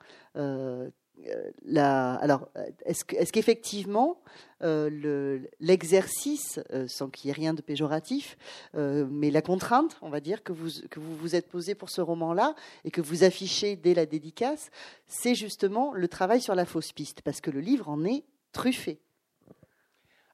[1.27, 2.49] Euh, alors,
[2.85, 4.21] est-ce qu'effectivement,
[4.63, 8.37] euh, l'exercice, euh, sans qu'il y ait rien de péjoratif,
[8.75, 12.55] mais la contrainte, on va dire, que vous vous, êtes posé pour ce roman-là
[12.85, 14.71] et que vous affichez dès la dédicace,
[15.07, 19.01] c'est justement le travail sur la fausse piste, parce que le livre en est truffé.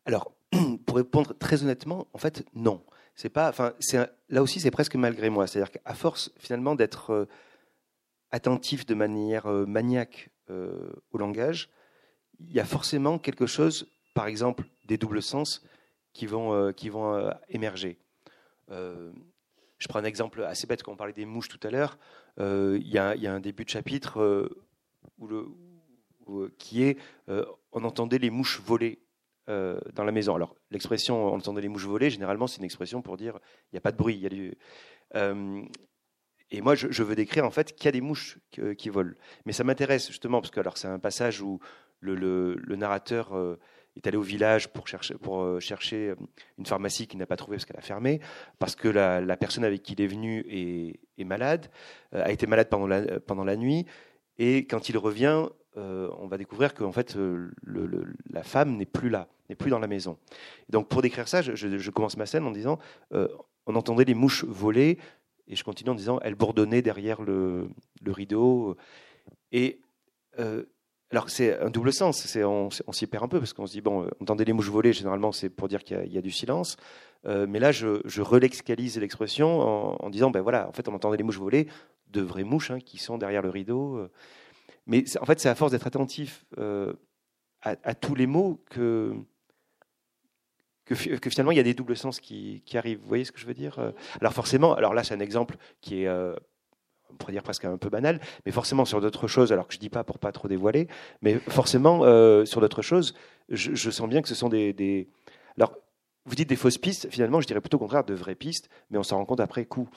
[0.07, 0.33] Alors,
[0.87, 2.83] pour répondre très honnêtement, en fait, non.
[3.17, 3.53] C'est pas,
[4.29, 5.47] là aussi, c'est presque malgré moi.
[5.47, 7.29] C'est-à-dire qu'à force, finalement, d'être
[8.33, 11.71] attentif de manière maniaque euh, au langage,
[12.41, 15.65] il y a forcément quelque chose, par exemple des doubles sens,
[16.13, 17.99] qui vont, euh, qui vont euh, émerger.
[18.69, 21.99] je prends un exemple assez bête quand on parlait des mouches tout à l'heure.
[22.39, 24.51] Il y, a un début de chapitre
[25.19, 25.47] où le,
[26.59, 28.99] qui est on entendait les mouches voler
[29.47, 30.35] dans la maison.
[30.35, 33.39] Alors, l'expression on entendait les mouches voler, généralement, c'est une expression pour dire
[33.73, 34.17] il n'y a pas de bruit.
[34.17, 34.57] Y
[36.55, 38.39] et moi, je, veux décrire en fait qu'il y a des mouches
[38.79, 39.15] qui, volent.
[39.45, 41.59] Mais ça m'intéresse justement parce que alors c'est un passage où
[42.01, 43.59] le, narrateur euh,
[43.97, 45.59] est allé au village pour chercher, euh,
[45.93, 46.15] euh,
[46.59, 48.21] une pharmacie qu'il n'a pas trouvée parce qu'elle a fermé,
[48.61, 51.67] parce que la, personne avec qui il est venu est, malade,
[52.13, 53.85] a été malade pendant la, nuit,
[54.39, 57.17] et quand il revient, on va découvrir que en fait
[58.31, 60.19] la femme n'est plus là, n'est plus dans la maison.
[60.69, 62.79] donc pour décrire ça, je, je, commence ma scène en disant
[63.67, 64.99] on entendait les mouches voler
[65.49, 67.69] et je continue en disant, elle bourdonnait derrière le,
[68.07, 68.77] rideau.
[69.53, 69.81] Et
[70.39, 70.65] euh,
[71.11, 73.81] alors c'est un double sens, on, on s'y perd un peu parce qu'on se dit,
[73.81, 76.77] bon, entendez les mouches voler, généralement c'est pour dire qu'il y, a du silence.
[77.27, 79.61] Euh, mais là, je, je relexcalise l'expression
[80.03, 81.69] en, disant, ben voilà, en fait, on entendait les mouches voler,
[82.09, 84.09] de vraies mouches hein, qui sont derrière le rideau.
[84.87, 86.93] Mais en fait, c'est à force d'être attentif euh,
[87.63, 89.15] à, tous les mots que
[90.85, 92.99] que, finalement il y a des doubles sens qui, arrivent.
[93.01, 93.93] Vous voyez ce que je veux dire euh?
[94.21, 96.35] Alors forcément, alors là c'est un exemple qui est, euh,
[97.11, 99.79] on pourrait dire presque un peu banal, mais forcément sur d'autres choses, alors que je
[99.79, 100.89] dis pas pour pas trop dévoiler,
[101.23, 103.15] mais forcément euh, sur d'autres choses,
[103.49, 105.09] je, sens bien que ce sont des,
[105.57, 105.77] Alors
[106.27, 108.99] vous dites des fausses pistes, finalement je dirais plutôt au contraire de vraies pistes, mais
[108.99, 109.89] on s'en rend compte après coup.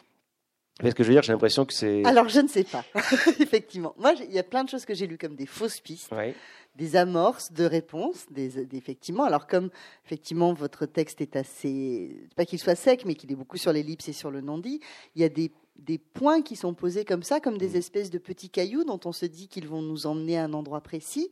[0.83, 2.05] Est-ce que je veux dire, j'ai l'impression que c'est.
[2.05, 2.85] Alors, je ne sais pas,
[3.39, 3.95] effectivement.
[3.97, 6.13] Moi, il y a plein de choses que j'ai lues comme des fausses pistes.
[6.15, 6.35] Oui
[6.77, 9.23] des amorces de réponses, des, effectivement.
[9.23, 9.69] Alors comme
[10.05, 14.07] effectivement votre texte est assez, pas qu'il soit sec, mais qu'il est beaucoup sur l'ellipse
[14.09, 14.79] et sur le non-dit,
[15.15, 17.75] il y a des, des, points qui sont posés comme ça, comme des mmh.
[17.77, 20.81] espèces de petits cailloux dont on se dit qu'ils vont nous emmener à un endroit
[20.81, 21.31] précis,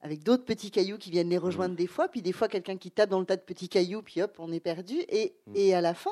[0.00, 1.78] avec d'autres petits cailloux qui viennent les rejoindre mmh.
[1.78, 4.20] des fois, puis des fois quelqu'un qui tape dans le tas de petits cailloux, puis
[4.20, 4.96] hop, on est perdu.
[5.08, 5.52] Et, mmh.
[5.54, 6.10] et à la fin,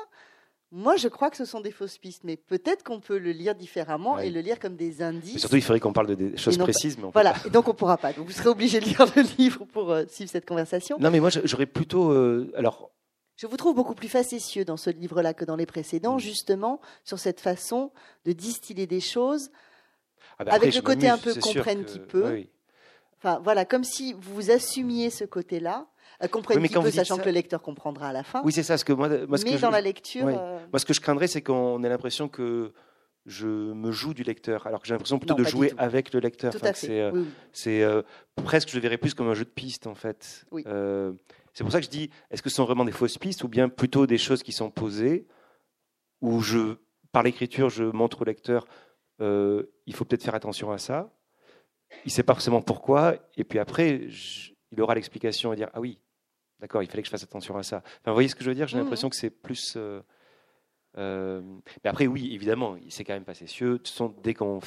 [0.71, 3.55] moi, je crois que ce sont des fausses pistes, mais peut-être qu'on peut le lire
[3.55, 5.39] différemment et le lire comme des indices.
[5.39, 6.97] surtout, il faudrait qu'on parle de des choses précises.
[6.97, 8.13] Mais voilà, et donc on ne pourra pas.
[8.13, 10.97] Donc vous serez obligé de lire le livre pour euh, suivre cette conversation.
[10.99, 12.11] Non, mais moi, j'aurais plutôt.
[12.11, 12.91] Euh, alors.
[13.37, 16.19] Je vous trouve beaucoup plus facétieux dans ce livre-là que dans les précédents, mm.
[16.19, 17.91] justement, sur cette façon
[18.25, 19.51] de distiller des choses,
[20.39, 22.45] ah bah avec le côté un peu comprenne qui peut.
[23.25, 25.87] Enfin, voilà, comme si vous assumiez ce côté-là
[26.21, 28.43] euh, un peu, sachant que le lecteur comprendra à la fin.
[28.45, 28.77] Oui, c'est ça.
[28.77, 30.27] Ce que moi, moi ce mais que dans la lecture.
[30.27, 32.71] Euh, moi, ce que je craindrais, c'est qu'on ait l'impression que
[33.25, 36.53] je me joue du lecteur, alors que j'ai l'impression plutôt de jouer avec le lecteur.
[37.51, 38.03] C'est euh,
[38.43, 40.45] presque, je le verrais plus comme un jeu de pistes, en fait.
[40.51, 43.47] c'est pour ça que je dis, est-ce que ce sont vraiment des fausses pistes ou
[43.47, 45.25] bien plutôt des choses qui sont posées,
[46.21, 46.75] où je,
[47.11, 48.67] par l'écriture, je montre au lecteur,
[49.19, 51.11] il faut peut-être faire attention à ça.
[51.91, 54.07] Il ne sait pas forcément pourquoi, et puis après,
[54.71, 55.99] il aura l'explication et dire, ah oui,
[56.59, 57.83] D'accord, il fallait que je fasse attention à ça.
[57.85, 58.67] Enfin, vous voyez ce que je veux dire?
[58.67, 58.81] J'ai mmh.
[58.81, 59.73] l'impression que c'est plus.
[59.75, 60.01] Euh,
[60.97, 61.41] euh,
[61.83, 63.81] mais après, oui, évidemment, c'est quand même pas cessieux.
[64.23, 64.61] Dès qu'on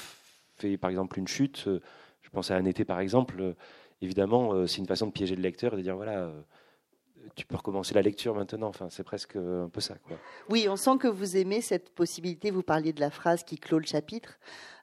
[0.56, 1.80] fait, par exemple, une chute, euh,
[2.22, 3.54] je pense à un été, par exemple,
[4.02, 6.30] évidemment, c'est une façon de piéger le lecteur et de dire voilà
[7.34, 8.68] tu peux recommencer la lecture maintenant.
[8.68, 9.96] Enfin, c'est presque un peu ça.
[10.06, 10.16] Quoi.
[10.48, 12.50] Oui, on sent que vous aimez cette possibilité.
[12.50, 14.38] Vous parliez de la phrase qui clôt le chapitre.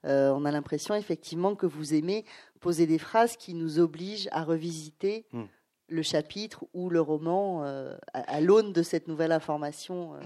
[0.05, 2.25] Euh, on a l'impression effectivement que vous aimez
[2.59, 5.43] poser des phrases qui nous obligent à revisiter hmm.
[5.89, 10.19] le chapitre ou le roman euh, à, l'aune de cette nouvelle information euh,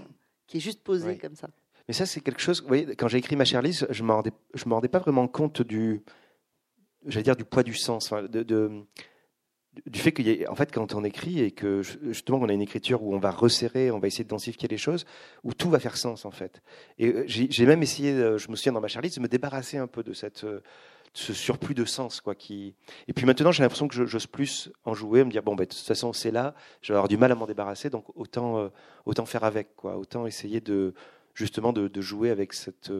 [0.46, 1.48] qui est juste posée comme ça.
[1.88, 2.60] Mais ça, c'est quelque chose.
[2.62, 5.62] Vous voyez, quand j'ai écrit ma chère Lise, je ne me rendais pas vraiment compte
[5.62, 6.02] du,
[7.06, 8.84] j'allais dire, du poids du sens, de, de
[9.86, 13.14] du fait qu'en fait, quand on écrit et que justement on a une écriture où
[13.14, 15.04] on va resserrer, on va essayer de densifier les choses,
[15.44, 16.62] où tout va faire sens en fait.
[16.98, 19.86] Et euh, j'ai même essayé, je me souviens dans ma Charlie, de me débarrasser un
[19.86, 20.60] peu de cette euh,
[21.12, 25.24] ce surplus de sens quoi et puis maintenant j'ai l'impression que j'ose plus en jouer
[25.24, 27.34] me dire bon ben de toute façon c'est là je vais avoir du mal à
[27.34, 28.68] m'en débarrasser donc autant euh,
[29.06, 30.94] autant faire avec quoi autant essayer de
[31.34, 32.92] justement de jouer avec cette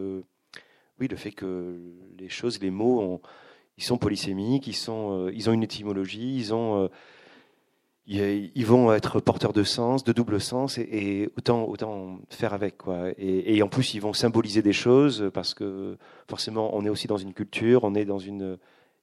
[0.98, 1.78] oui le fait que
[2.18, 3.20] les choses les mots ont
[3.80, 6.88] ils sont polysémiques, ils, sont, euh, ils ont une étymologie, ils, ont, euh,
[8.06, 12.76] ils vont être porteurs de sens, de double sens, et, autant, autant faire avec.
[12.76, 13.12] Quoi.
[13.16, 15.96] Et, en plus, ils vont symboliser des choses, parce que
[16.28, 18.58] forcément, on est aussi dans une culture, on est dans une...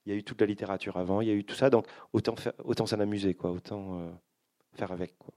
[0.05, 1.87] Il y a eu toute la littérature avant, il y a eu tout ça, donc
[2.13, 4.09] autant, faire, autant s'en amuser, quoi, autant euh,
[4.73, 5.17] faire avec.
[5.17, 5.33] Quoi.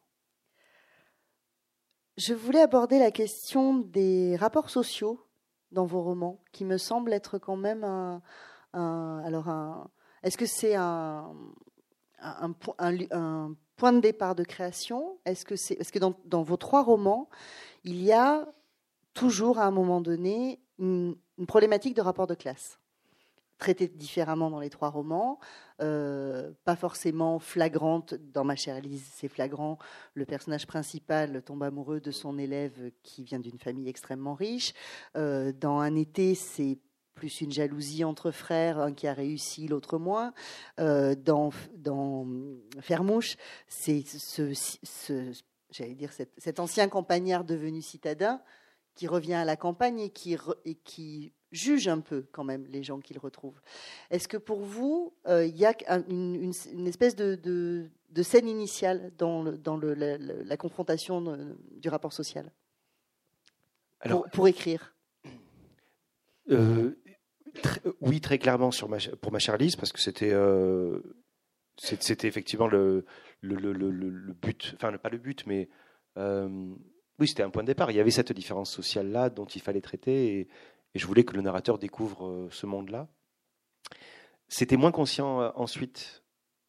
[2.19, 5.27] Je voulais aborder la question des rapports sociaux
[5.73, 8.21] dans vos romans, qui me semble être quand même un,
[8.73, 9.91] alors,
[10.23, 11.35] est-ce que c'est un,
[13.77, 15.19] point de départ de création?
[15.25, 17.29] Est-ce que, c'est, est-ce que dans, vos trois romans,
[17.85, 18.47] il y a
[19.15, 22.79] toujours à un moment donné une, problématique de rapport de classe?
[23.59, 25.39] Traitée différemment dans les trois romans,
[25.83, 28.15] euh, pas forcément flagrante.
[28.15, 29.77] Dans Ma chère Elise, c'est flagrant.
[30.15, 34.73] Le personnage principal tombe amoureux de son élève qui vient d'une famille extrêmement riche.
[35.15, 36.79] Euh, dans Un été, c'est
[37.21, 40.33] plus une jalousie entre frères, un qui a réussi, l'autre moins.
[40.79, 42.27] Euh, dans, dans
[42.81, 43.37] Fermouche,
[43.69, 44.55] c'est ce,
[45.71, 48.41] j'allais dire cet, ancien campagnard devenu citadin
[48.95, 52.83] qui revient à la campagne et qui, et qui juge un peu quand même les
[52.83, 53.61] gens qu'il retrouve.
[54.11, 55.75] Est-ce que pour vous, euh, il y a
[56.09, 62.15] une, une, espèce de, de, scène initiale dans, le, dans le, la, confrontation du rapport
[62.15, 62.51] social?
[64.01, 64.95] Alors, pour, pour écrire
[66.51, 66.97] euh,
[68.01, 68.71] oui, très clairement
[69.21, 71.01] pour ma Charlise, parce que c'était euh,
[71.93, 73.05] effectivement le,
[73.43, 75.69] but, enfin pas le but, mais
[76.17, 76.49] euh,
[77.19, 77.91] oui, c'était un point de départ.
[77.91, 80.49] Il y avait cette différence sociale-là dont il fallait traiter, et,
[80.97, 83.09] je voulais que le narrateur découvre euh, ce monde-là.
[84.49, 86.25] C'était moins conscient ensuite,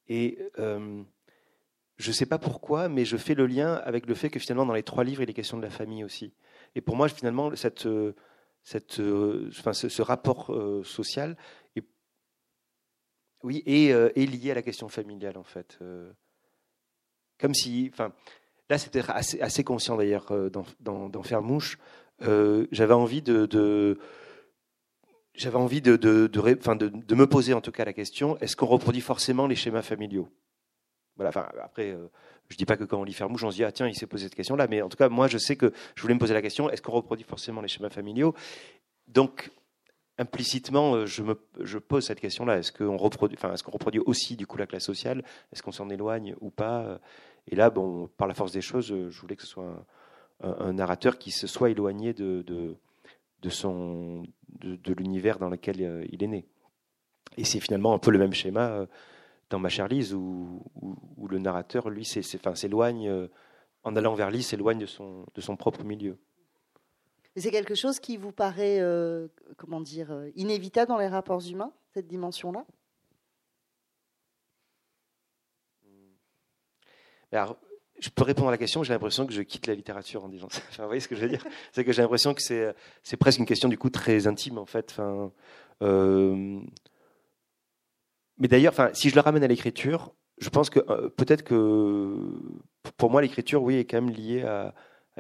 [0.08, 4.38] et je ne sais pas pourquoi, mais je fais le lien avec le fait que
[4.38, 6.32] finalement dans les trois livres, il est question de la famille aussi.
[6.76, 7.88] Et pour moi, finalement, cette
[8.64, 11.38] cette, euh, enfin, ce, rapport euh, social
[11.76, 11.84] est,
[13.44, 15.80] oui, euh, est, lié à la question familiale, en fait.
[17.40, 17.90] comme si.
[17.92, 18.14] Enfin,
[18.70, 21.78] là, c'était assez, assez, conscient d'ailleurs dans, dans, Faire Mouche.
[22.20, 23.98] J'avais envie de,
[25.34, 28.56] j'avais envie de, de, de, de, de, me poser en tout cas la question est-ce
[28.56, 30.30] qu'on reproduit forcément les schémas familiaux?
[31.16, 31.30] Voilà.
[31.30, 31.98] Enfin, après,
[32.52, 34.08] je dis pas que quand on lit Fermouche, on se dit ah tiens, il s'est
[34.08, 36.34] posé cette question-là, mais en tout cas, moi, je sais que je voulais me poser
[36.34, 38.36] la question est-ce qu'on reproduit forcément les schémas familiaux?
[39.08, 39.52] Donc,
[40.18, 42.58] implicitement, euh, je me je pose cette question-là.
[42.58, 45.24] Est-ce qu'on reproduit, enfin, est-ce qu'on reproduit aussi du coup la classe sociale?
[45.52, 47.00] Est-ce qu'on s'en éloigne ou pas?
[47.48, 49.86] Et là, bon, par la force des choses, euh, je voulais que ce soit
[50.44, 56.24] un, narrateur qui se soit éloigné de, de, son de, l'univers dans lequel euh, il
[56.24, 56.46] est né.
[57.38, 58.88] Et c'est finalement un peu le même schéma
[59.52, 60.64] dans Ma chère Lise, où,
[61.30, 63.28] le narrateur, lui, s'éloigne, euh,
[63.84, 66.18] en allant vers Lise, s'éloigne de son, de son propre milieu.
[67.36, 71.72] C'est quelque chose qui vous paraît, euh, comment dire, euh, inévitable dans les rapports humains,
[71.94, 72.66] cette dimension-là?
[77.34, 77.58] Alors,
[78.00, 80.50] je peux répondre à la question, j'ai l'impression que je quitte la littérature en disant
[80.50, 80.62] ça.
[80.80, 81.46] vous voyez ce que je veux dire?
[81.72, 84.92] C'est que j'ai l'impression que c'est, presque une question du coup très intime en fait.
[84.92, 85.32] Enfin,
[88.42, 92.18] mais d'ailleurs, si je le ramène à l'écriture, je pense que euh, peut-être que
[92.98, 94.74] pour moi, l'écriture, oui, est quand même liée à,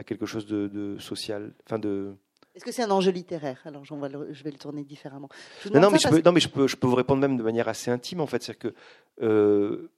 [0.03, 1.53] quelque chose de, social.
[1.67, 2.15] Enfin, de.
[2.55, 3.61] Est-ce que c'est un enjeu littéraire?
[3.65, 5.29] Alors, je vais le tourner différemment.
[5.71, 7.67] Non, mais, je peux, non, mais je peux, je peux vous répondre même de manière
[7.67, 8.41] assez intime, en fait.
[8.41, 8.73] C'est que.
[9.21, 9.91] Euh,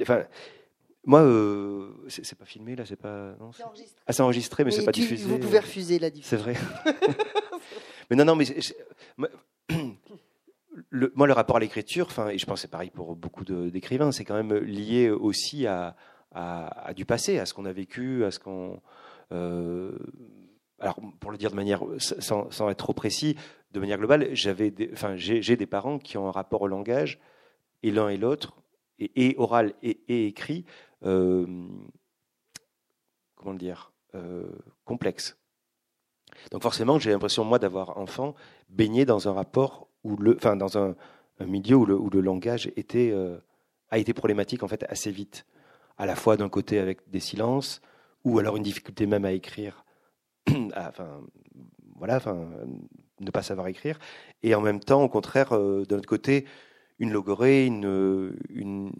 [0.00, 0.26] enfin,
[1.04, 3.34] moi, euh, c'est pas filmé, là, c'est pas.
[3.52, 4.02] C'est enregistré.
[4.06, 5.24] Ah, c'est enregistré, mais, c'est pas diffusé.
[5.24, 6.38] Vous pouvez refuser la diffusion.
[6.38, 6.54] C'est vrai.
[8.10, 8.46] mais non, non, mais
[11.14, 14.34] moi, le rapport à l'écriture, et je pense c'est pareil pour beaucoup d'écrivains, c'est quand
[14.34, 15.96] même lié aussi à,
[16.94, 18.80] du passé, à ce qu'on a vécu, à ce qu'on.
[19.32, 19.98] Euh,
[20.78, 23.36] alors, pour le dire de manière sans, être trop précis,
[23.72, 27.18] de manière globale, j'avais, enfin, j'ai des parents qui ont un rapport au langage
[27.82, 28.56] et l'un et l'autre,
[28.98, 30.66] et, oral et, écrit,
[31.00, 31.68] comment
[33.54, 33.92] dire,
[34.84, 35.38] complexe.
[36.50, 38.34] Donc forcément, j'ai l'impression, moi, d'avoir enfant,
[38.68, 40.94] baigné dans un rapport, où le, enfin, dans un,
[41.40, 43.14] milieu où le, langage était,
[43.90, 45.46] a été problématique en fait assez vite.
[45.98, 47.80] À la fois d'un côté avec des silences,
[48.24, 49.84] ou alors une difficulté même à écrire,
[50.76, 51.20] enfin,
[51.96, 52.48] voilà, enfin,
[53.20, 53.98] ne pas savoir écrire,
[54.42, 56.44] et en même temps, au contraire, euh, d'un autre côté,
[56.98, 58.90] une logorée, une, une,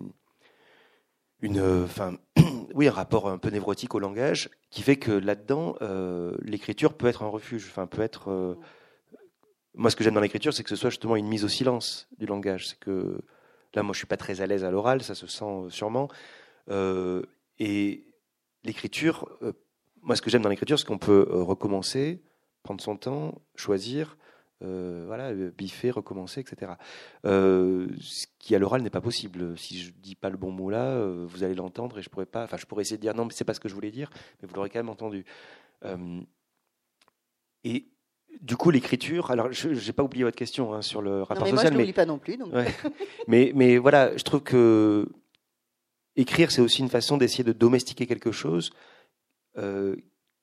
[1.84, 2.16] enfin,
[2.74, 7.07] oui, un rapport un peu névrotique au langage, qui fait que là-dedans, euh, l'écriture peut
[7.07, 8.57] être un refuge, enfin, peut être.
[9.76, 11.48] Euh, moi, ce que j'aime dans l'écriture, c'est que ce soit justement une mise au
[11.48, 12.68] silence du langage.
[12.68, 13.20] C'est que
[13.74, 16.08] là, moi, je suis pas très à l'aise à l'oral, ça se sent sûrement.
[17.58, 18.04] et
[18.64, 19.28] l'écriture,
[20.02, 22.22] moi, ce que j'aime dans l'écriture, c'est qu'on peut recommencer,
[22.62, 24.16] prendre son temps, choisir,
[24.62, 26.72] euh, voilà, euh, biffer, recommencer, etc.
[27.26, 29.56] Euh, ce qui à l'oral n'est pas possible.
[29.58, 32.44] Si je dis pas le bon mot là, vous allez l'entendre et je pourrais pas.
[32.44, 34.10] Enfin, je pourrais essayer de dire non, mais c'est pas ce que je voulais dire,
[34.40, 35.24] mais vous l'aurez quand même entendu.
[37.64, 37.86] et
[38.41, 39.30] du coup, l'écriture.
[39.30, 41.82] Alors, je n'ai pas oublié votre question hein, sur le rapport non, mais social, moi,
[41.82, 42.39] je mais pas non plus.
[43.28, 45.09] mais, mais voilà, je trouve que
[46.16, 48.70] écrire, c'est aussi une façon d'essayer de domestiquer quelque chose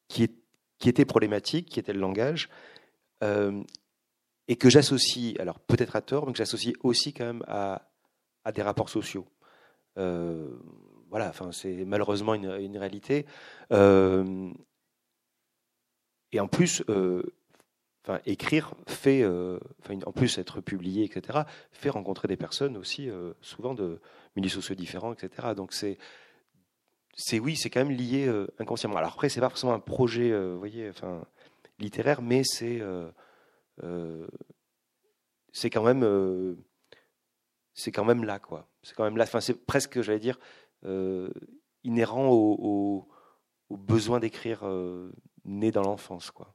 [0.08, 0.34] qui est
[0.84, 2.50] qui était problématique, qui était le langage,
[3.24, 3.64] euh,
[4.50, 7.90] et que j'associe, alors peut-être à tort, mais que j'associe aussi quand même à,
[8.44, 9.26] à des rapports sociaux.
[9.98, 10.50] Euh,
[11.10, 13.26] voilà, enfin, c'est malheureusement une, une réalité.
[13.72, 14.52] Euh,
[16.34, 16.84] et en plus,
[18.04, 21.40] enfin, écrire fait, enfin, en plus être publié, etc.,
[21.72, 23.10] fait rencontrer des personnes aussi,
[23.42, 24.00] souvent de
[24.36, 25.54] milieux sociaux différents, etc.
[25.56, 25.98] Donc c'est
[27.16, 28.98] c'est oui, c'est quand même lié euh, inconsciemment.
[28.98, 31.26] Alors après, c'est pas forcément un projet, euh, voyez, enfin
[31.80, 34.28] littéraire, mais c'est euh,
[35.52, 36.58] c'est quand même
[37.74, 38.68] c'est quand même là, quoi.
[38.84, 39.24] C'est quand même là.
[39.24, 40.40] Enfin, c'est presque, j'allais dire,
[41.84, 43.08] inhérent au,
[43.70, 44.64] au besoin d'écrire
[45.46, 46.54] né dans l'enfance, quoi.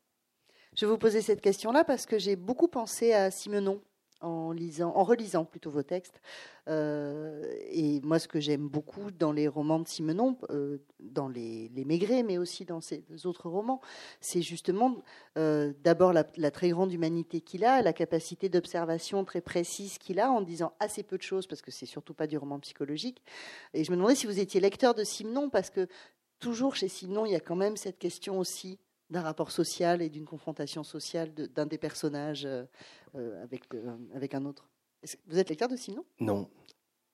[0.79, 3.81] Je vous poser cette question-là parce que j'ai beaucoup pensé à Simenon
[4.21, 6.21] en lisant, en relisant plutôt vos textes.
[6.69, 11.69] Euh, et moi, ce que j'aime beaucoup dans les romans de Simenon, euh, dans les,
[11.75, 13.81] les Maigret, mais aussi dans ses autres romans,
[14.21, 14.95] c'est justement
[15.37, 20.31] euh, d'abord la, très grande humanité qu'il a, la capacité d'observation très précise qu'il a
[20.31, 23.21] en disant assez peu de choses, parce que c'est surtout pas du roman psychologique.
[23.75, 25.89] Et je me demandais si vous étiez lecteur de Simenon, parce que
[26.39, 28.79] toujours chez Simenon, il y a quand même cette question aussi
[29.11, 32.65] d'un rapport social et d'une confrontation sociale d'un des personnages euh,
[33.15, 34.69] euh, avec, euh, avec un autre.
[35.27, 36.49] Vous êtes lecteur de Simon Non.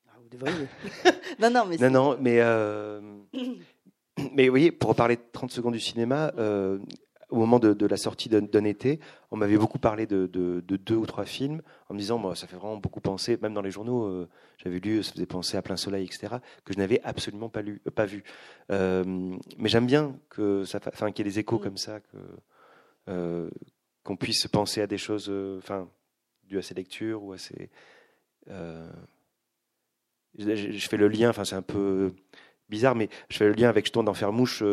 [0.09, 0.67] Ah, vous devriez.
[1.39, 1.77] non, non, mais.
[1.77, 2.39] Non, non, mais.
[4.33, 6.33] mais vous voyez, pour reparler 30 secondes du cinéma,
[7.29, 8.99] au moment de, la sortie d'un été,
[9.31, 12.55] on m'avait beaucoup parlé de, deux ou trois films en me disant, moi, ça fait
[12.55, 15.77] vraiment beaucoup penser, même dans les journaux, euh, j'avais lu, ça faisait penser à Plein
[15.77, 18.23] Soleil, etc., que je n'avais absolument pas, lu, euh, pas vu.
[18.71, 19.03] Euh,
[19.57, 21.61] mais j'aime bien qu'il y ait des échos mm.
[21.61, 21.99] comme ça,
[24.03, 25.89] qu'on puisse penser à des choses, enfin,
[26.43, 27.69] dues à ces lectures ou à ces.
[30.37, 32.13] Je, fais le lien, enfin, c'est un peu
[32.67, 34.63] bizarre, mais je fais le lien avec Je tourne dans mouche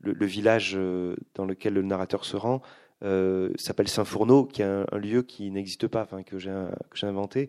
[0.00, 2.62] le, village euh, dans lequel le narrateur se rend
[3.04, 7.48] euh, s'appelle Saint-Fourneau, qui est un, lieu qui n'existe pas, que j'ai inventé,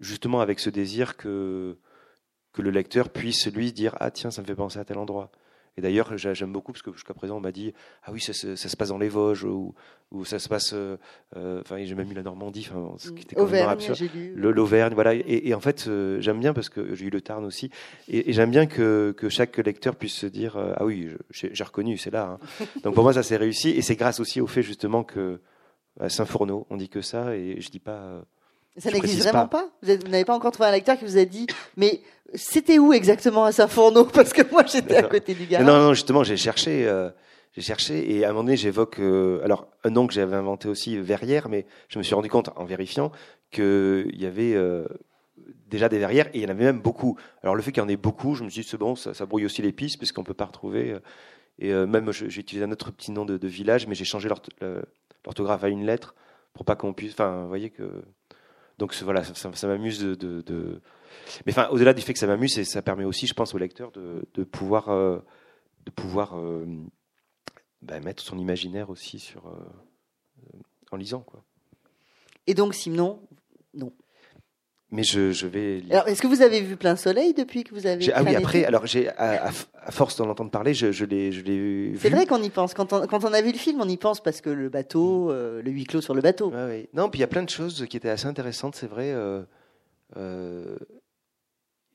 [0.00, 1.78] justement avec ce désir que,
[2.52, 5.30] que le lecteur puisse lui dire Ah, tiens, ça me fait penser à tel endroit.
[5.76, 7.72] Et d'ailleurs, j'aime beaucoup parce que jusqu'à présent, on m'a dit
[8.04, 9.74] ah oui, ça, se passe dans les Vosges ou,
[10.12, 10.72] ou ça se passe.
[10.72, 10.96] Euh,
[11.36, 13.78] euh, enfin, j'ai même mis la Normandie, enfin, ce qui était Auvergne,
[14.36, 15.14] L'Auvergne, voilà.
[15.14, 17.70] Et, en fait, euh, j'aime bien parce que j'ai eu le Tarn aussi,
[18.08, 22.12] et, j'aime bien que, que, chaque lecteur puisse se dire ah oui, j'ai reconnu, c'est
[22.12, 22.38] là.
[22.40, 22.66] Hein.
[22.84, 25.40] Donc pour moi, ça s'est réussi, et c'est grâce aussi au fait justement que
[26.00, 28.24] à Saint-Fourneau, on dit que ça, et je dis pas.
[28.76, 31.46] Ça n'existe vraiment pas, Vous n'avez pas encore trouvé un lecteur qui vous a dit,
[31.76, 32.00] mais
[32.34, 34.04] c'était où exactement à Saint-Fourneau?
[34.12, 35.66] Parce que moi, j'étais à côté du garage.
[35.66, 36.86] Non, non, justement, j'ai cherché.
[36.86, 37.10] Euh,
[37.52, 40.66] j'ai cherché et à un moment donné, j'évoque euh, alors un nom que j'avais inventé
[40.66, 43.12] aussi verrière, mais je me suis rendu compte en vérifiant
[43.52, 44.88] qu'il y avait euh,
[45.68, 47.16] déjà des verrières et il y en avait même beaucoup.
[47.44, 49.14] Alors le fait qu'il y en ait beaucoup, je me suis dit c'est bon, ça,
[49.14, 50.96] ça, brouille aussi les pistes puisqu'on peut pas retrouver.
[51.60, 54.28] et même j'ai utilisé un autre petit nom de, de village, mais j'ai changé
[55.24, 56.16] l'orthographe à une lettre
[56.54, 57.12] pour pas qu'on puisse.
[57.12, 58.02] Enfin, vous voyez que
[58.78, 60.80] donc voilà, ça, m'amuse de,
[61.46, 63.92] Mais enfin, au-delà du fait que ça m'amuse, ça permet aussi, je pense, au lecteur
[63.92, 66.66] de, pouvoir, de pouvoir euh, euh,
[67.82, 70.58] bah, mettre son imaginaire aussi sur, euh,
[70.90, 71.20] en lisant.
[71.20, 71.44] Quoi.
[72.46, 73.20] Et donc, Simon,
[73.74, 73.92] non.
[74.94, 75.82] Mais je, je vais.
[75.90, 78.64] Alors, est-ce que vous avez vu plein soleil depuis que vous avez Ah oui, après,
[78.64, 79.50] alors j'ai à,
[79.90, 81.98] force d'en entendre parler, je, je l'ai, je l'ai vu.
[81.98, 82.74] C'est vrai qu'on y pense.
[82.74, 85.26] Quand on, quand on a vu le film, on y pense parce que le bateau,
[85.26, 85.30] mm.
[85.32, 86.52] euh, le huis clos sur le bateau.
[86.68, 86.88] oui.
[86.94, 89.10] Non, puis il y a plein de choses qui étaient assez intéressantes, c'est vrai.
[89.10, 89.42] Euh,
[90.16, 90.76] euh,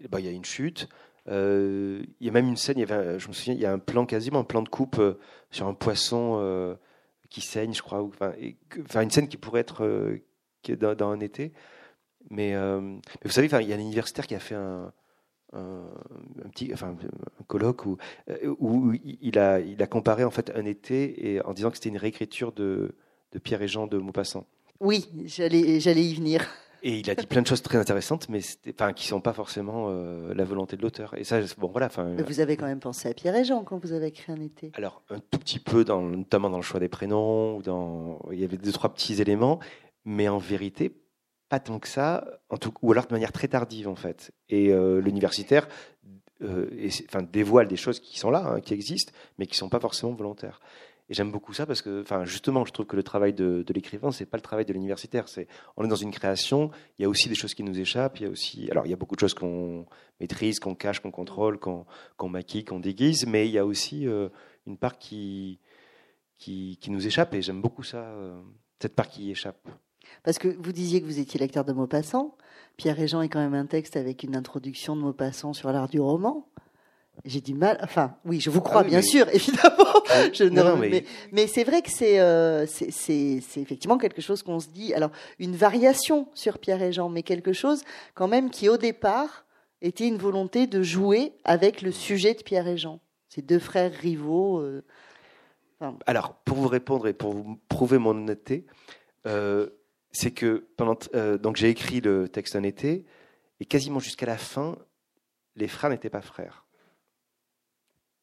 [0.10, 0.90] bah, il y a une chute.
[1.26, 3.72] il y a même une scène, il y avait, je me souviens, il y a
[3.72, 5.02] un plan quasiment un plan de coupe
[5.52, 6.78] sur un poisson
[7.30, 8.04] qui saigne, je crois.
[8.04, 8.34] Enfin,
[8.84, 10.20] enfin, une scène qui pourrait être
[10.68, 11.54] dans, dans, un été.
[12.30, 14.94] Mais, mais vous savez, il y a un universitaire qui a fait un,
[15.54, 16.96] un, petit, enfin,
[17.40, 17.98] un colloque où,
[18.30, 21.78] euh, où il, a, il a comparé en fait un été et en disant que
[21.78, 22.96] c'était une réécriture de,
[23.32, 24.46] de Pierre et Jean de Maupassant.
[24.80, 26.48] Oui, j'allais, j'allais y venir.
[26.82, 28.40] Et il a dit plein de choses très intéressantes, mais
[28.70, 31.14] enfin, qui sont pas forcément euh, la volonté de l'auteur.
[31.18, 31.88] Et ça, bon, voilà.
[31.88, 34.40] Enfin, vous avez quand même pensé à Pierre et Jean quand vous avez écrit un
[34.40, 34.72] été.
[34.76, 38.46] Alors, un tout petit peu, dans, notamment dans le choix des prénoms, dans, il y
[38.46, 39.60] avait deux trois petits éléments,
[40.06, 40.94] mais en vérité,
[41.50, 44.32] pas tant que ça, en tout, ou alors de manière très tardive en fait.
[44.50, 45.68] Et euh, l'universitaire
[46.42, 46.70] euh,
[47.08, 49.80] enfin, dévoile des choses qui sont là, hein, qui existent, mais qui ne sont pas
[49.80, 50.62] forcément volontaires.
[51.10, 53.74] Et j'aime beaucoup ça parce que, enfin, justement, je trouve que le travail de, de
[53.74, 55.28] l'écrivain, c'est pas le travail de l'universitaire.
[55.28, 56.70] C'est, on est dans une création.
[56.98, 58.20] Il y a aussi des choses qui nous échappent.
[58.20, 59.88] Il y a aussi, alors, il y a beaucoup de choses qu'on
[60.20, 61.86] maîtrise, qu'on cache, qu'on contrôle, qu'on,
[62.30, 64.30] maquille, qu'on déguise, mais il y a aussi euh,
[64.68, 65.60] une part qui,
[66.38, 67.34] qui, qui, nous échappe.
[67.34, 68.14] Et j'aime beaucoup ça,
[68.80, 69.68] cette part qui échappe.
[70.24, 72.36] Parce que vous disiez que vous étiez lecteur de Maupassant.
[72.78, 75.90] Pierre et Jean est quand même un texte avec une introduction de Maupassant sur l'art
[75.90, 76.48] du roman.
[77.26, 77.78] J'ai du mal.
[77.84, 79.86] Enfin, oui, je vous crois, ah bien sûr, évidemment.
[80.34, 84.70] Je non, mais, mais, c'est vrai que euh, c'est c'est effectivement quelque chose qu'on se
[84.70, 84.94] dit.
[84.94, 87.84] Alors, une variation sur Pierre et Jean, mais quelque chose
[88.14, 89.46] quand même qui, au départ,
[89.82, 93.00] était une volonté de jouer avec le sujet de Pierre et Jean.
[93.28, 94.60] Ces deux frères rivaux.
[94.60, 94.84] Euh,
[96.06, 98.66] Alors, pour vous répondre et pour vous prouver mon honnêteté,
[99.26, 99.70] euh,
[100.12, 103.06] c'est que pendant euh, donc j'ai écrit le texte un été
[103.60, 104.78] et quasiment jusqu'à la fin,
[105.56, 106.66] les frères n'étaient pas frères.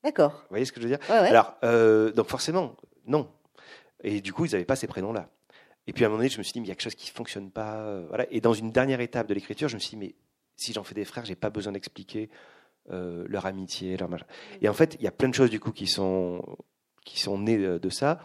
[0.03, 0.33] D'accord.
[0.43, 1.11] Vous voyez ce que je veux dire?
[1.11, 2.77] Alors euh, donc forcément
[3.07, 3.31] non.
[4.03, 5.31] Et du coup ils n'avaient pas ces prénoms là.
[5.87, 6.85] Et puis à un moment donné je me suis dit mais il y a quelque
[6.85, 7.77] chose qui fonctionne pas.
[7.77, 8.27] Euh, voilà.
[8.31, 10.15] Et dans une dernière étape de l'écriture je me suis dit mais
[10.57, 12.31] si j'en fais des frères j'ai pas besoin d'expliquer
[12.89, 14.27] leur amitié leur machin.
[14.61, 16.41] Et en fait il y a plein de choses du coup qui sont
[17.05, 18.21] qui sont nées de, ça.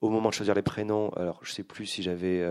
[0.00, 2.44] Au moment de choisir les prénoms, alors je sais plus si j'avais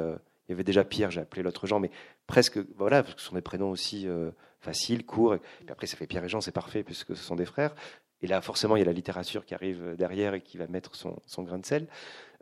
[0.51, 1.89] il y avait déjà Pierre, j'ai appelé l'autre Jean, mais
[2.27, 5.35] presque, voilà, parce que ce sont des prénoms aussi euh, faciles, courts.
[5.35, 7.73] Et puis après, ça fait Pierre et Jean, c'est parfait, puisque ce sont des frères.
[8.21, 10.91] Et là, forcément, il y a la littérature qui arrive derrière et qui va mettre
[10.95, 11.87] son, grain de sel.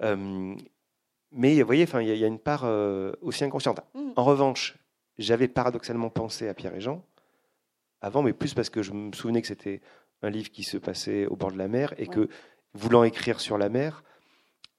[0.01, 0.55] Euh,
[1.32, 3.80] mais vous voyez, il y, a une part euh, aussi inconsciente.
[3.93, 4.14] Mm.
[4.16, 4.76] En revanche,
[5.20, 7.05] j'avais paradoxalement pensé à Pierre et Jean
[8.01, 9.82] avant, mais plus parce que je me souvenais que c'était
[10.22, 12.30] un livre qui se passait au bord de la mer et que,
[12.74, 14.03] voulant écrire sur la mer,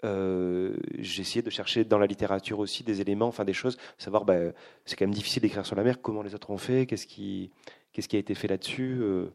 [0.05, 4.25] euh, j'ai essayé de chercher dans la littérature aussi des éléments, enfin des choses, savoir,
[4.25, 4.37] bah,
[4.85, 7.51] c'est quand même difficile d'écrire sur la mer, comment les autres ont fait, qu'est-ce qui,
[7.93, 8.99] qu'est-ce qui a été fait là-dessus.
[9.03, 9.33] Euh.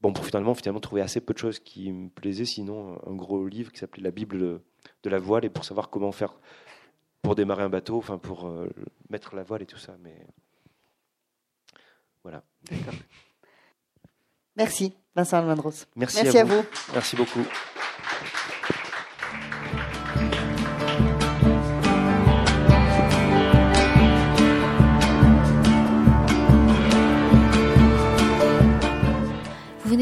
[0.00, 3.46] bon, pour finalement, finalement trouver assez peu de choses qui me plaisaient, sinon un gros
[3.46, 4.60] livre qui s'appelait La Bible
[5.02, 6.34] de, la voile, et pour savoir comment faire
[7.22, 8.68] pour démarrer un bateau, enfin pour euh,
[9.10, 9.94] mettre la voile et tout ça.
[10.02, 10.26] Mais
[12.22, 12.42] voilà.
[14.56, 15.86] Merci, Vincent Almandros.
[15.96, 16.64] Merci, à, vous.
[16.92, 17.44] Merci beaucoup.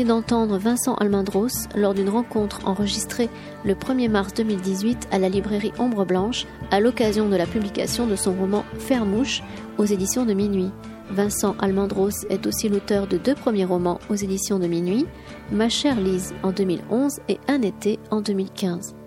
[0.09, 3.29] D'entendre Vincent Almendros lors d'une rencontre enregistrée
[3.65, 8.17] le 1er mars 2018 à la librairie Ombre Blanche à l'occasion de la publication de
[8.17, 9.43] son roman Fermouche
[9.77, 10.73] aux éditions de Minuit.
[11.11, 15.07] Vincent Almendros est aussi l'auteur de deux premiers romans aux éditions de Minuit,
[15.53, 18.98] Ma chère Lise en 2011 et Un été en 2015.